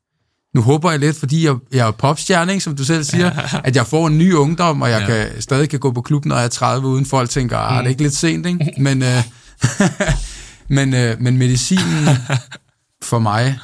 [0.56, 3.60] Nu håber jeg lidt, fordi jeg, jeg er popstjerne, ikke, som du selv siger, ja.
[3.67, 5.08] at jeg får en ny ungdom, og jeg ja.
[5.08, 7.78] kan, stadig kan gå på klubben, når jeg er 30, uden folk tænker, ah, mm.
[7.78, 8.73] det er ikke lidt sent, ikke?
[8.78, 9.23] Men, øh,
[10.78, 12.08] men, øh, men medicinen
[13.10, 13.60] for mig,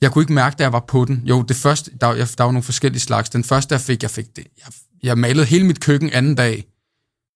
[0.00, 1.22] jeg kunne ikke mærke, da jeg var på den.
[1.24, 3.30] Jo, det første, der, jeg, der var nogle forskellige slags.
[3.30, 4.44] Den første, jeg fik, jeg fik det.
[4.58, 6.64] Jeg, jeg malede hele mit køkken anden dag,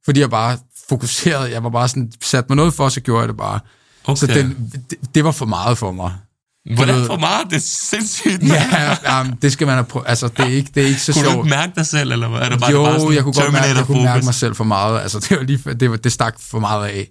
[0.04, 1.50] fordi jeg bare fokuserede.
[1.50, 3.60] Jeg var bare sådan, sat mig noget for, så gjorde jeg det bare.
[4.04, 4.16] Okay.
[4.16, 6.12] Så den, det, det var for meget for mig.
[6.74, 7.46] Hvordan for meget?
[7.50, 8.42] Det er sindssygt.
[8.42, 10.08] Ja, ja, det skal man have prøvet.
[10.08, 11.34] Altså, det er ikke, det er ikke så kunne sjovt.
[11.34, 13.22] Kunne du ikke mærke dig selv, eller er det bare, jo, det bare sådan jeg
[13.22, 15.00] kunne godt mærke, jeg kunne mærke mig selv for meget.
[15.00, 17.08] Altså, det, var lige, det, var, det stak for meget af.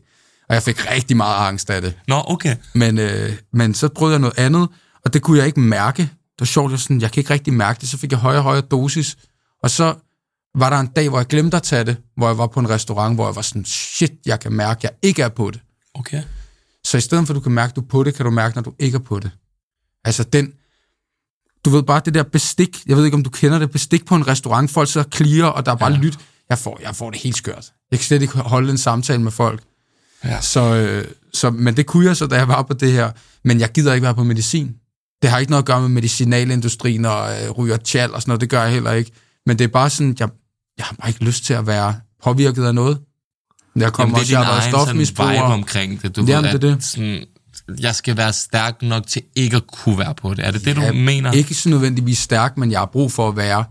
[0.49, 1.93] Og jeg fik rigtig meget angst af det.
[2.07, 2.55] Nå, okay.
[2.73, 4.67] Men, øh, men så prøvede jeg noget andet,
[5.05, 6.01] og det kunne jeg ikke mærke.
[6.01, 7.89] Det var sjovt, jeg, sådan, jeg kan ikke rigtig mærke det.
[7.89, 9.17] Så fik jeg højere og højere dosis.
[9.63, 9.95] Og så
[10.55, 12.69] var der en dag, hvor jeg glemte at tage det, hvor jeg var på en
[12.69, 15.62] restaurant, hvor jeg var sådan, shit, jeg kan mærke, jeg ikke er på det.
[15.93, 16.23] Okay.
[16.85, 18.31] Så i stedet for, at du kan mærke, at du er på det, kan du
[18.31, 19.31] mærke, når du ikke er på det.
[20.05, 20.53] Altså den,
[21.65, 24.15] du ved bare det der bestik, jeg ved ikke, om du kender det, bestik på
[24.15, 25.97] en restaurant, folk sidder og klirer, og der er bare ja.
[25.97, 26.19] lyt.
[26.49, 27.73] Jeg får, jeg får det helt skørt.
[27.91, 29.63] Jeg kan slet ikke holde en samtale med folk.
[30.23, 30.41] Ja.
[30.41, 33.12] Så, øh, så, men det kunne jeg så, da jeg var på det her.
[33.43, 34.75] Men jeg gider ikke være på medicin.
[35.21, 38.41] Det har ikke noget at gøre med medicinalindustrien og øh, ryger tjal og sådan noget,
[38.41, 39.12] det gør jeg heller ikke.
[39.45, 40.29] Men det er bare sådan, jeg,
[40.77, 42.97] jeg har bare ikke lyst til at være påvirket af noget.
[43.75, 46.15] Jeg kommer Jamen, det er også, jeg har været vibe omkring det.
[46.15, 46.84] Du Jamen, ved, det, det.
[46.84, 47.25] Sådan,
[47.79, 50.45] jeg skal være stærk nok til ikke at kunne være på det.
[50.45, 51.32] Er det det, ja, du mener?
[51.32, 53.65] Ikke så nødvendigvis stærk, men jeg har brug for at være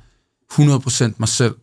[0.52, 1.54] 100% mig selv.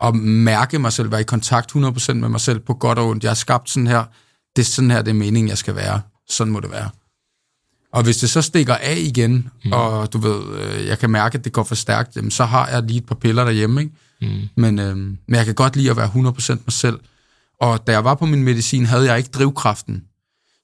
[0.00, 3.24] Og mærke mig selv, være i kontakt 100% med mig selv på godt og ondt.
[3.24, 4.04] Jeg har skabt sådan her,
[4.60, 6.00] det er sådan her, det er meningen, jeg skal være.
[6.28, 6.90] Sådan må det være.
[7.92, 9.72] Og hvis det så stikker af igen, mm.
[9.72, 12.68] og du ved, øh, jeg kan mærke, at det går for stærkt, jamen, så har
[12.68, 13.80] jeg lige et par piller derhjemme.
[13.80, 13.94] Ikke?
[14.20, 14.48] Mm.
[14.56, 16.98] Men, øh, men jeg kan godt lide at være 100% mig selv.
[17.60, 20.04] Og da jeg var på min medicin, havde jeg ikke drivkraften.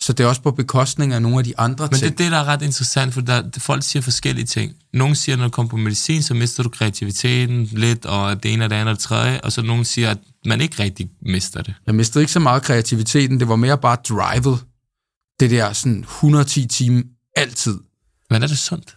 [0.06, 2.04] Så det er også på bekostning af nogle af de andre Men ting.
[2.04, 4.72] Men det er det, der er ret interessant, for der, folk siger forskellige ting.
[4.92, 8.52] Nogle siger, at når du kommer på medicin, så mister du kreativiteten lidt, og det
[8.52, 11.10] ene og det andet og det tredje, og så nogen siger, at man ikke rigtig
[11.22, 11.74] mister det.
[11.86, 14.64] Jeg mistede ikke så meget kreativiteten, det var mere bare drivet.
[15.40, 17.02] Det der sådan 110 timer
[17.36, 17.78] altid.
[18.30, 18.96] Men er det sundt?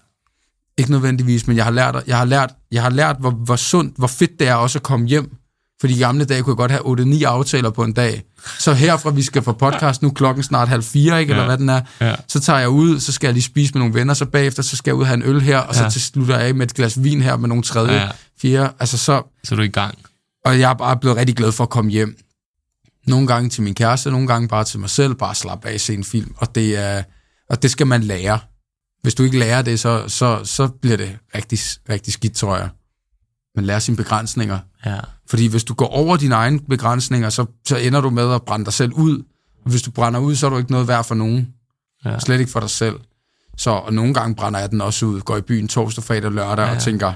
[0.78, 3.98] Ikke nødvendigvis, men jeg har lært, jeg har lært, jeg har lært hvor, hvor sundt,
[3.98, 5.36] hvor fedt det er også at komme hjem
[5.82, 8.24] fordi i gamle dage kunne jeg godt have 8-9 aftaler på en dag.
[8.60, 11.40] Så herfra, vi skal få podcast nu klokken snart halv fire, ikke, ja.
[11.40, 11.82] eller hvad den er.
[12.02, 12.16] Ja.
[12.28, 14.76] Så tager jeg ud, så skal jeg lige spise med nogle venner, så bagefter, så
[14.76, 15.90] skal jeg ud og have en øl her, og så ja.
[15.90, 18.10] til slutter jeg af med et glas vin her med nogle tredje, ja.
[18.42, 18.74] fjerde.
[18.80, 19.24] Altså så...
[19.44, 19.98] Så er du i gang.
[20.46, 22.18] Og jeg er bare blevet rigtig glad for at komme hjem.
[23.08, 25.94] Nogle gange til min kæreste, nogle gange bare til mig selv, bare slappe af se
[25.94, 26.36] en film.
[26.38, 27.04] Og det, er,
[27.50, 28.40] og det skal man lære.
[29.02, 32.70] Hvis du ikke lærer det, så, så, så bliver det rigtig, rigtig skidt, tror jeg.
[33.60, 34.60] Man lærer sine begrænsninger.
[34.86, 35.00] Ja.
[35.30, 38.66] Fordi hvis du går over dine egne begrænsninger, så, så ender du med at brænde
[38.66, 39.24] dig selv ud.
[39.66, 41.48] Og hvis du brænder ud, så er du ikke noget værd for nogen.
[42.06, 42.20] Ja.
[42.20, 42.96] Slet ikke for dig selv.
[43.58, 45.22] Så og nogle gange brænder jeg den også ud.
[45.22, 46.76] Går i byen torsdag, fredag og lørdag ja, ja.
[46.76, 47.14] og tænker,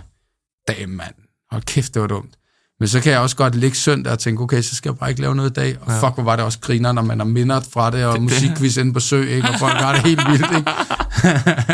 [0.68, 1.14] damn mand,
[1.52, 2.34] hold kæft, det var dumt.
[2.80, 5.10] Men så kan jeg også godt ligge søndag og tænke, okay, så skal jeg bare
[5.10, 5.78] ikke lave noget i dag.
[5.82, 6.08] Og ja.
[6.08, 8.78] fuck, hvor var det også griner, når man er mindret fra det, og det, musikquiz
[8.78, 9.50] inde på sø, ikke?
[9.50, 10.58] og folk har det helt vildt.
[10.58, 10.72] Ikke?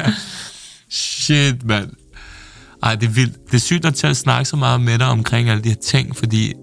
[0.89, 1.91] Shit, mand.
[2.83, 3.45] Ej, det er vildt.
[3.45, 5.75] Det er sygt at til at snakke så meget med dig omkring alle de her
[5.75, 6.53] ting, fordi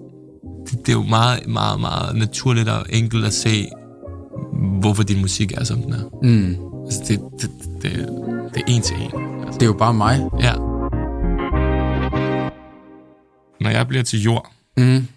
[0.70, 3.68] det, det er jo meget, meget, meget naturligt og enkelt at se,
[4.80, 6.08] hvorfor din musik er, som den er.
[6.22, 6.56] Mm.
[6.84, 7.50] Altså, det, det,
[7.82, 7.92] det,
[8.54, 9.10] det er en til en.
[9.44, 9.58] Altså.
[9.58, 10.28] Det er jo bare mig.
[10.40, 10.54] Ja.
[13.60, 15.08] Når jeg bliver til jord, mm.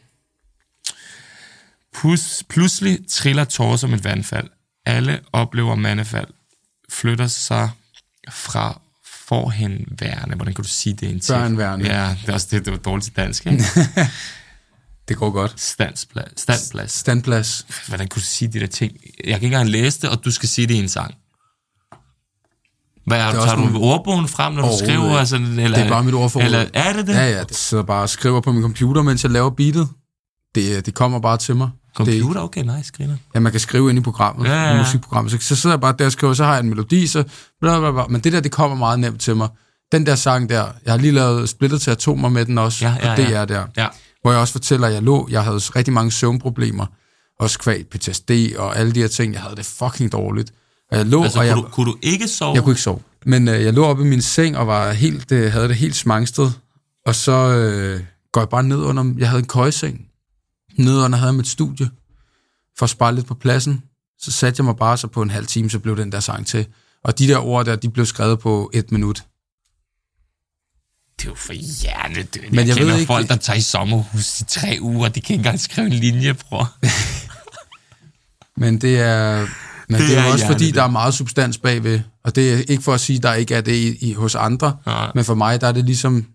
[1.95, 4.47] plus, pludselig triller tårer som et vandfald.
[4.85, 6.27] Alle oplever mandefald,
[6.89, 7.69] flytter sig
[8.29, 8.81] fra
[9.29, 11.01] forhenværende, hvordan kan du sige det?
[11.07, 11.27] i En tekst?
[11.27, 11.85] Førhenværende.
[11.85, 13.63] Ja, det er også det, det var dårligt til dansk, ikke?
[15.09, 15.53] Det går godt.
[15.61, 16.41] Standsplads.
[16.41, 16.91] Standplads.
[16.91, 17.65] Standplads.
[17.87, 18.91] Hvordan kunne du sige de der ting?
[19.17, 21.13] Jeg kan ikke engang læse det, og du skal sige det i en sang.
[23.05, 23.39] Hvad er Det du?
[23.39, 25.23] er Tager du nogle- ordbogen frem, når du skriver?
[25.25, 26.45] Sådan, eller, Det er bare mit ordforråd.
[26.45, 27.13] Eller er det det?
[27.13, 29.89] Ja, ja, jeg sidder bare og skriver på min computer, mens jeg laver beatet.
[30.55, 31.69] Det, det kommer bare til mig.
[32.05, 32.41] Computer?
[32.41, 33.15] Okay, nice, griner.
[33.35, 35.31] ja, man kan skrive ind i programmet, Ja, ja, ja, musikprogrammet.
[35.31, 37.23] Så, så sidder jeg bare der og skriver, så har jeg en melodi, så
[37.61, 38.03] bla, bla, bla.
[38.09, 39.47] Men det der, det kommer meget nemt til mig.
[39.91, 42.95] Den der sang der, jeg har lige lavet splittet til atomer med den også, Ja,
[43.03, 43.37] ja, og det ja.
[43.37, 43.63] er der.
[43.77, 43.87] Ja.
[44.21, 46.85] Hvor jeg også fortæller, at jeg lå, jeg havde rigtig mange søvnproblemer,
[47.39, 49.33] også kvæg PTSD og alle de her ting.
[49.33, 50.51] Jeg havde det fucking dårligt.
[50.91, 52.53] Og jeg lå, Altså, og kunne, jeg, du, kunne du ikke sove?
[52.55, 52.99] jeg kunne ikke sove.
[53.25, 55.95] Men øh, jeg lå oppe i min seng og var helt, øh, havde det helt
[55.95, 56.51] smangsted.
[57.05, 57.99] Og så øh,
[58.31, 59.13] går jeg bare ned under...
[59.17, 60.01] Jeg havde en køjeseng.
[60.79, 61.89] Nede under havde jeg mit studie.
[62.77, 63.83] For at spare lidt på pladsen.
[64.19, 66.47] Så satte jeg mig bare så på en halv time, så blev den der sang
[66.47, 66.65] til.
[67.03, 69.23] Og de der ord der, de blev skrevet på et minut.
[71.19, 72.37] Det er jo for hjernedødt.
[72.51, 75.21] Men jeg, jeg kender ved ikke- folk, der tager i sommerhus i tre uger, de
[75.21, 76.73] kan ikke engang skrive en linje, bror.
[78.61, 79.47] Men det er...
[79.89, 81.99] Men Det det, er er også fordi, der er meget substans bagved.
[82.23, 84.35] Og det er ikke for at sige, at der ikke er det i, i, hos
[84.35, 84.77] andre.
[84.85, 85.11] Nej.
[85.15, 86.25] Men for mig, der er det ligesom...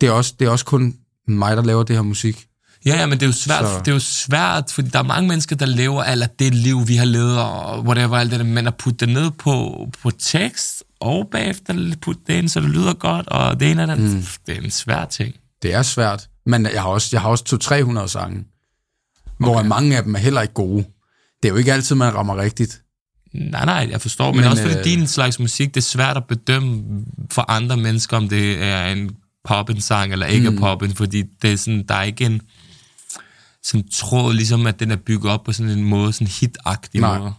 [0.00, 0.96] Det er også, det er også kun
[1.28, 2.46] mig, der laver det her musik.
[2.86, 5.02] Ja, ja, men det er jo svært, Så- det er jo svært, fordi der er
[5.02, 8.46] mange mennesker, der lever eller det liv, vi har levet, og whatever, alt det der,
[8.46, 12.70] men at putte det ned på, på tekst, og bagefter putte det ind, så det
[12.70, 14.24] lyder godt, og det ene eller andet, mm.
[14.46, 15.34] det er en svær ting.
[15.62, 17.44] Det er svært, men jeg har også, jeg har også
[18.04, 18.44] 200-300 sange,
[19.38, 19.68] hvor Okay.
[19.68, 20.84] mange af dem er heller ikke gode.
[21.42, 22.82] Det er jo ikke altid, man rammer rigtigt.
[23.34, 26.16] Nej, nej, jeg forstår, men, Men, også fordi øh, din slags musik, det er svært
[26.16, 26.82] at bedømme
[27.30, 29.10] for andre mennesker, om det er en
[29.44, 30.58] poppen-sang eller ikke mm.
[30.58, 32.40] poppen, fordi det er sådan, der er ikke en
[33.62, 37.18] sådan tråd, ligesom at den er bygget op på sådan en måde, sådan hit-agtig Nej.
[37.18, 37.28] måde.
[37.30, 37.34] Og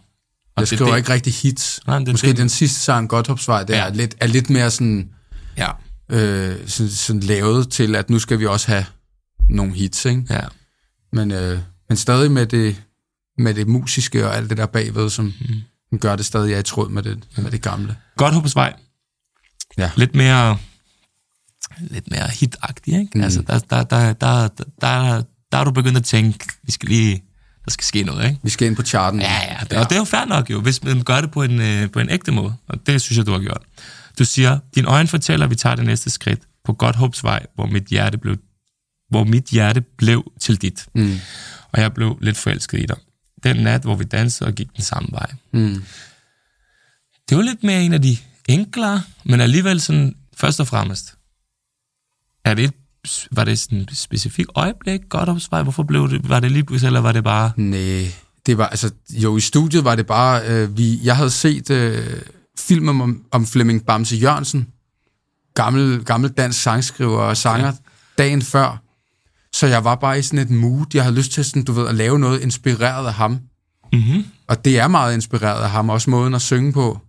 [0.58, 1.80] Jeg det er skriver det- ikke rigtig hits.
[1.88, 2.38] Nej, det Måske det.
[2.38, 3.86] den sidste sang, Godthåbsvej, det Ja.
[3.86, 5.10] er, lidt, er lidt mere sådan,
[5.58, 5.70] Ja,
[6.12, 8.86] øh, sådan, sådan lavet til, at nu skal vi også have
[9.50, 10.24] nogle hits, ikke?
[10.30, 10.42] ja.
[11.14, 12.84] Men, øh, men stadig med det,
[13.38, 15.34] med det musiske og alt det der bagved, som
[15.92, 16.00] mm.
[16.00, 17.96] gør det stadig er i tråd med det, med det gamle.
[18.18, 18.74] Godt håbes vej.
[19.78, 19.92] Ja.
[19.96, 20.58] Lidt mere,
[21.80, 23.10] lidt mere hit-agtig, ikke?
[23.16, 23.22] Mm.
[23.24, 26.90] Altså, der, der, der, der, der, der, der er du begyndt at tænke, vi skal
[26.90, 27.24] lige,
[27.66, 28.40] der skal ske noget, ikke?
[28.44, 29.22] Vi skal ind på charten.
[29.22, 31.44] Ja, ja, det, og det er jo fair nok jo, hvis man gør det på
[31.44, 33.62] en, øh, på en ægte måde, og det synes jeg, du har gjort.
[34.20, 37.66] Du siger, din øjne fortæller, at vi tager det næste skridt på godt håbsvej, hvor
[37.66, 38.38] mit hjerte blev,
[39.10, 40.86] hvor mit hjerte blev til dit.
[40.96, 41.20] Mm.
[41.72, 42.98] Og jeg blev lidt forelsket i dig.
[43.44, 45.32] Den nat, hvor vi dansede og gik den samme vej.
[45.54, 45.84] Mm.
[47.30, 48.18] Det var lidt mere en af de
[48.50, 51.16] enklere, men alligevel sådan, først og fremmest,
[52.46, 52.74] er det et,
[53.32, 55.64] var det sådan et specifikt øjeblik, godt opsvej?
[55.64, 57.52] Hvorfor blev det, var det lige pludselig, eller var det bare...
[57.58, 58.14] Nej,
[58.46, 62.22] det var, altså, jo, i studiet var det bare, øh, vi, jeg havde set øh,
[62.60, 64.68] filmen om, om Flemming Bamse Jørgensen,
[65.56, 67.74] gammel, gammel dansk sangskriver og sanger, ja.
[68.18, 68.82] dagen før.
[69.54, 71.88] Så jeg var bare i sådan et mood, jeg havde lyst til sådan, du ved,
[71.88, 73.40] at lave noget inspireret af ham.
[73.94, 74.26] Mm-hmm.
[74.48, 77.00] Og det er meget inspireret af ham, også måden at synge på.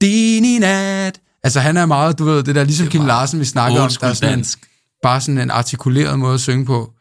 [0.00, 1.20] Din i nat.
[1.42, 4.06] Altså han er meget, du ved, det der ligesom Kim Larsen, vi snakker om, der
[4.06, 4.58] er sådan dansk.
[5.06, 6.92] Bare sådan en artikuleret måde at synge på.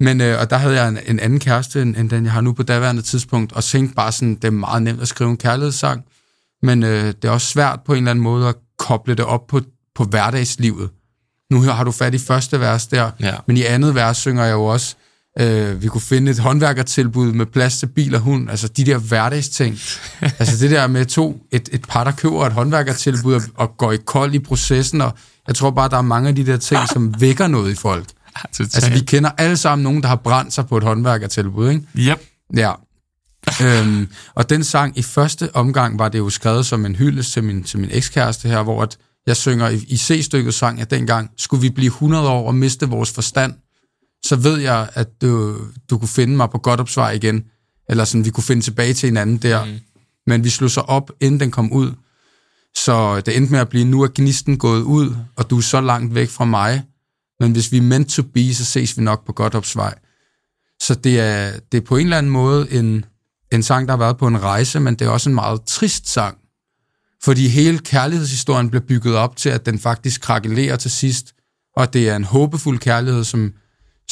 [0.00, 2.40] Men, øh, og der havde jeg en, en anden kæreste, end, end den jeg har
[2.40, 5.36] nu på daværende tidspunkt, og tænkte bare sådan, det er meget nemt at skrive en
[5.36, 6.02] kærlighedssang,
[6.62, 9.46] men øh, det er også svært på en eller anden måde at koble det op
[9.46, 9.60] på,
[9.94, 10.90] på hverdagslivet.
[11.50, 13.34] Nu har du fat i første vers der, Ja.
[13.46, 14.96] men i andet vers synger jeg jo også,
[15.40, 18.98] øh, vi kunne finde et håndværkertilbud med plads til bil og hund, altså de der
[18.98, 19.78] hverdagsting.
[20.38, 23.92] altså det der med to, et, et par, der køber et håndværkertilbud og, og går
[23.92, 25.14] i kold i processen, og
[25.46, 28.06] jeg tror bare, der er mange af de der ting, som vækker noget i folk.
[28.52, 28.74] Totalt.
[28.74, 31.82] Altså, vi kender alle sammen nogen, der har brændt sig på et håndværkertilbud, ikke?
[31.96, 32.20] Yep.
[32.56, 32.72] Ja.
[33.62, 37.44] øhm, og den sang, i første omgang var det jo skrevet som en hyldest til
[37.44, 41.30] min, til min ekskæreste her, hvor at jeg synger i, i C-stykket sang jeg dengang,
[41.38, 43.54] skulle vi blive 100 år og miste vores forstand,
[44.24, 45.58] så ved jeg, at du,
[45.90, 47.44] du kunne finde mig på godt opsvar igen,
[47.88, 49.64] eller sådan, vi kunne finde tilbage til hinanden der.
[49.64, 49.78] Mm.
[50.26, 51.92] Men vi slog så op, inden den kom ud,
[52.76, 55.80] så det endte med at blive, nu er gnisten gået ud, og du er så
[55.80, 56.82] langt væk fra mig,
[57.40, 59.94] men hvis vi er meant to be, så ses vi nok på godt opsvej.
[60.82, 63.04] Så det er, det er på en eller anden måde en,
[63.52, 66.08] en sang, der har været på en rejse, men det er også en meget trist
[66.08, 66.38] sang.
[67.24, 71.32] Fordi hele kærlighedshistorien bliver bygget op til, at den faktisk krakelerer til sidst,
[71.76, 73.52] og det er en håbefuld kærlighed, som,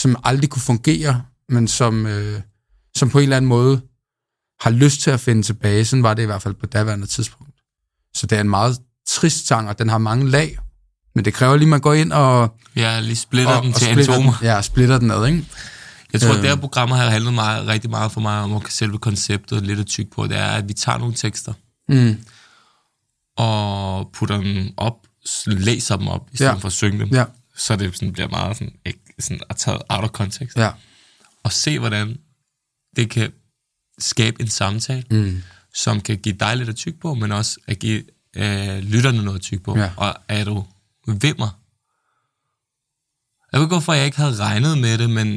[0.00, 2.40] som aldrig kunne fungere, men som, øh,
[2.96, 3.80] som på en eller anden måde
[4.60, 5.84] har lyst til at finde tilbage.
[5.84, 7.54] Sådan var det i hvert fald på daværende tidspunkt.
[8.16, 8.78] Så det er en meget
[9.08, 10.58] trist sang, og den har mange lag.
[11.14, 13.78] Men det kræver lige, at man går ind og, Jeg lige splitter og, den og
[13.80, 14.32] til splitter atomer.
[14.38, 15.46] den, ja, splitter den ad, ikke?
[16.12, 16.42] Jeg tror, at Øhm.
[16.42, 19.86] det her program har handlet meget, rigtig meget for mig om selve konceptet, lidt at
[19.86, 21.52] tykke på, det er, at vi tager nogle tekster
[21.88, 22.16] Mm.
[23.36, 24.94] og putter dem op
[25.46, 26.56] læser dem op, i stedet Ja.
[26.56, 27.08] for at synge dem.
[27.08, 27.24] Ja.
[27.56, 30.56] Så det sådan bliver meget sådan, ikke, sådan at taget out of context.
[30.56, 30.70] Ja.
[31.42, 32.18] Og se, hvordan
[32.96, 33.32] det kan
[33.98, 35.42] skabe en samtale, Mm.
[35.74, 38.02] som kan give dig lidt at tykke på, men også at give
[38.36, 39.78] øh, lytterne noget at tykke på.
[39.78, 39.90] Ja.
[39.96, 40.66] Og er du
[41.06, 41.56] vimmer?
[43.52, 45.28] Jeg ved ikke, hvorfor jeg ikke havde regnet med det, men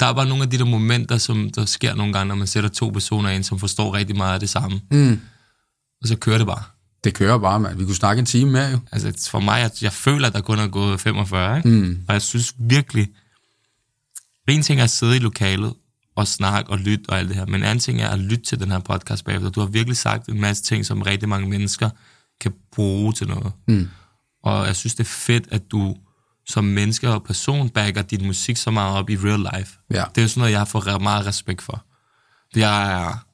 [0.00, 2.46] der er bare nogle af de der momenter, som der sker nogle gange, når man
[2.46, 4.80] sætter to personer ind, som forstår rigtig meget af det samme.
[4.90, 5.20] Mm.
[6.02, 6.62] Og så kører det bare.
[7.04, 7.78] Det kører bare, mand.
[7.78, 8.78] Vi kunne snakke en time mere, jo.
[8.92, 11.68] Altså for mig, jeg, jeg føler, at der kun er gået 45, ikke?
[11.68, 12.04] Mm.
[12.08, 13.08] Og jeg synes virkelig,
[14.48, 15.74] en ting er at sidde i lokalet
[16.16, 18.44] og snakke og lytte og alt det her, men en anden ting er at lytte
[18.44, 19.50] til den her podcast bagefter.
[19.50, 21.90] Du har virkelig sagt en masse ting, som rigtig mange mennesker
[22.40, 23.52] kan bruge til noget.
[23.68, 23.88] Mm.
[24.42, 25.96] Og jeg synes, det er fedt, at du
[26.46, 29.78] som menneske og person backer din musik så meget op i real life.
[29.90, 30.04] Ja.
[30.14, 31.84] Det er jo sådan noget, jeg får meget respekt for.
[32.56, 33.24] Jeg er,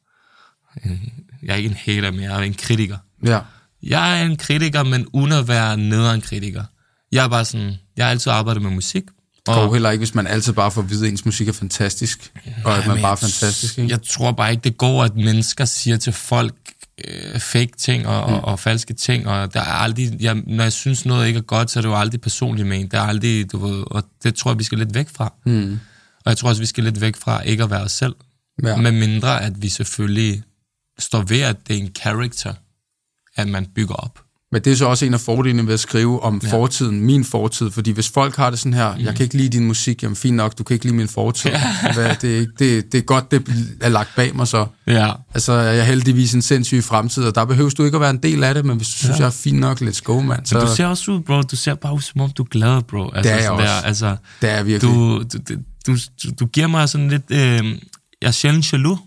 [1.43, 2.99] jeg er ikke en hater, men jeg er en kritiker.
[3.25, 3.41] Ja.
[3.83, 6.65] Jeg er en kritiker, men uden at være nederen kritiker.
[7.13, 9.05] Jeg er bare sådan, jeg har altid arbejdet med musik.
[9.47, 11.53] Det går heller ikke, hvis man altid bare får at vide, at ens musik er
[11.53, 12.33] fantastisk,
[12.65, 13.79] og at man bare er fantastisk.
[13.79, 13.91] Ikke?
[13.91, 16.55] Jeg tror bare ikke, det går, at mennesker siger til folk
[17.05, 18.35] øh, fake ting og, mm.
[18.35, 21.43] og, og falske ting, og der er aldrig, jeg, når jeg synes noget ikke er
[21.43, 22.93] godt, så er det jo aldrig personligt ment.
[22.93, 25.33] Det er aldrig, du ved, og det tror jeg, vi skal lidt væk fra.
[25.47, 25.81] Mm.
[26.25, 28.15] Og jeg tror også, vi skal lidt væk fra ikke at være os selv.
[28.65, 28.77] Ja.
[28.77, 30.43] Med mindre, at vi selvfølgelig
[30.99, 32.55] står ved, at det er en character,
[33.37, 34.19] at man bygger op.
[34.53, 36.53] Men det er så også en af fordelene ved at skrive om ja.
[36.53, 39.05] fortiden, min fortid, fordi hvis folk har det sådan her, mm.
[39.05, 41.51] jeg kan ikke lide din musik, jamen fint nok, du kan ikke lide min fortid.
[41.95, 43.49] Hvad, det, er ikke, det, det er godt, det
[43.81, 44.67] er lagt bag mig så.
[44.87, 45.13] Ja.
[45.35, 48.23] Altså, jeg er heldigvis en sindssyg fremtid, og der behøver du ikke at være en
[48.23, 50.47] del af det, men hvis du synes, jeg er fint nok, let's go, mand.
[50.47, 51.43] Så Men du ser også ud, bro.
[51.43, 53.11] Du ser bare ud, som om du er glad, bro.
[53.15, 53.65] Altså, Det er jeg også.
[53.67, 54.95] Der, altså, det er virkelig.
[54.95, 55.55] du, du, du,
[55.87, 57.25] du, du, du giver mig sådan lidt...
[57.31, 57.79] Øh,
[58.23, 58.99] jeg er sjældent jaloux.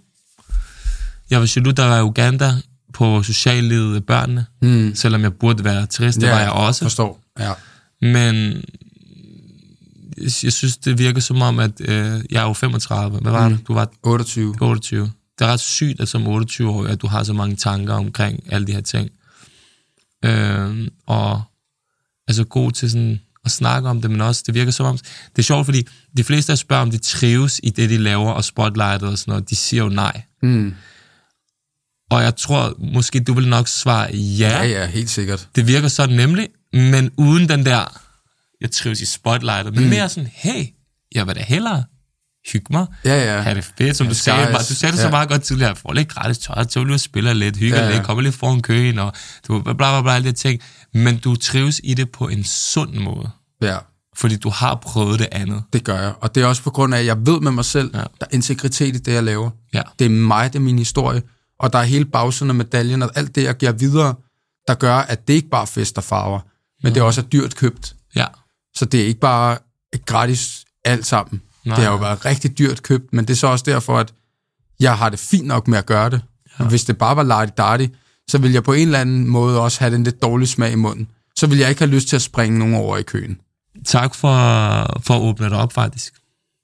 [1.29, 2.53] Jeg var jaloux, der var i Uganda
[2.99, 4.45] på sociallivet af børnene.
[4.61, 4.91] Mm.
[4.95, 6.85] Selvom jeg burde være trist, det Ja, var jeg også.
[6.85, 7.51] Forstår, ja.
[8.01, 8.63] Men
[10.43, 13.19] jeg, synes, det virker som om, at øh, jeg er jo 35.
[13.19, 13.57] Hvad var Mm.
[13.57, 13.67] det?
[13.67, 14.55] Du var 28.
[14.61, 15.11] 28.
[15.39, 18.67] Det er ret sygt, at som 28-årig, at du har så mange tanker omkring alle
[18.67, 19.09] de her ting.
[20.25, 21.41] Øh, og
[22.27, 24.97] altså god til sådan at snakke om det, men også, det virker som om,
[25.35, 25.87] det er sjovt, fordi
[26.17, 29.31] de fleste, der spørger, om de trives i det, de laver, og spotlightet og sådan
[29.31, 30.21] noget, de siger jo nej.
[30.43, 30.73] Mm.
[32.09, 34.49] Og jeg tror, måske du vil nok svare ja.
[34.49, 35.47] Ja, ja, helt sikkert.
[35.55, 38.01] Det virker sådan nemlig, men uden den der,
[38.61, 39.89] jeg trives i spotlightet, men mm.
[39.89, 40.65] mere sådan, hey,
[41.15, 41.83] jeg vil da hellere
[42.53, 43.41] hygge mig, Ja, ja.
[43.41, 45.11] have det fedt, som Ja, du sagde, bare, du sagde det så Ja.
[45.11, 47.91] meget godt tidligere, jeg får lidt gratis tøj, så du spille lidt, hygge Ja, ja,
[47.93, 49.13] lidt, kommer lidt foran køen, og
[49.47, 50.61] du bla bla bla, alle de ting,
[50.93, 53.29] men du trives i det på en sund måde,
[53.61, 53.77] Ja,
[54.17, 55.63] fordi du har prøvet det andet.
[55.73, 56.13] det gør jeg.
[56.21, 57.91] Og det er også på grund af, at jeg ved med mig selv.
[57.93, 57.99] Ja.
[57.99, 59.49] der er integritet i det, jeg laver.
[59.73, 61.21] Ja, Det er mig, det er min historie.
[61.59, 64.15] Og der er hele bagsiden af medaljen, og alt det, jeg giver videre,
[64.67, 66.39] der gør, at det ikke bare er fest og farver,
[66.83, 67.95] men det også er dyrt købt.
[68.15, 68.25] ja,
[68.75, 69.57] Så det er ikke bare
[70.05, 71.41] gratis alt sammen.
[71.65, 71.75] Nej.
[71.75, 74.13] Det har jo været rigtig dyrt købt, men det er så også derfor, at
[74.79, 76.21] jeg har det fint nok med at gøre det.
[76.59, 76.65] Ja.
[76.65, 77.85] Hvis det bare var lardy darty,
[78.29, 80.75] så vil jeg på en eller anden måde også have den lidt dårlige smag i
[80.75, 81.07] munden.
[81.35, 83.37] Så vil jeg ikke have lyst til at springe nogen over i køen.
[83.85, 84.29] tak for,
[85.01, 86.13] for at åbne dig op faktisk.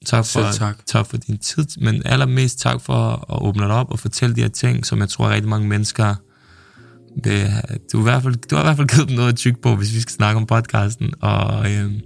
[0.05, 0.77] Tak for, Selv tak.
[0.85, 4.41] tak for din tid, men allermest tak for at åbne dig op og fortælle de
[4.41, 6.15] her ting, som jeg tror rigtig mange mennesker
[7.23, 7.47] vil.
[7.93, 9.75] Du, i hvert fald, du har i hvert fald givet dem noget at tykke på,
[9.75, 11.99] hvis vi skal snakke om podcasten, og øhm,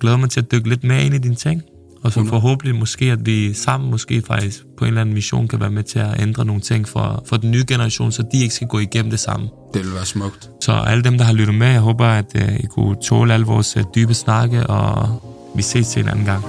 [0.00, 1.62] glæder mig til at dykke lidt mere ind i dine ting,
[2.04, 5.60] og så forhåbentlig måske, at vi sammen måske faktisk på en eller anden mission kan
[5.60, 8.54] være med til at ændre nogle ting for, for den nye generation, så de ikke
[8.54, 9.48] skal gå igennem det samme.
[9.74, 10.50] Det vil være smukt.
[10.60, 13.46] Så alle dem, der har lyttet med, jeg håber, at øh, I kunne tåle alle
[13.46, 15.22] vores øh, dybe snakke, og
[15.56, 16.44] vi ses til en anden gang.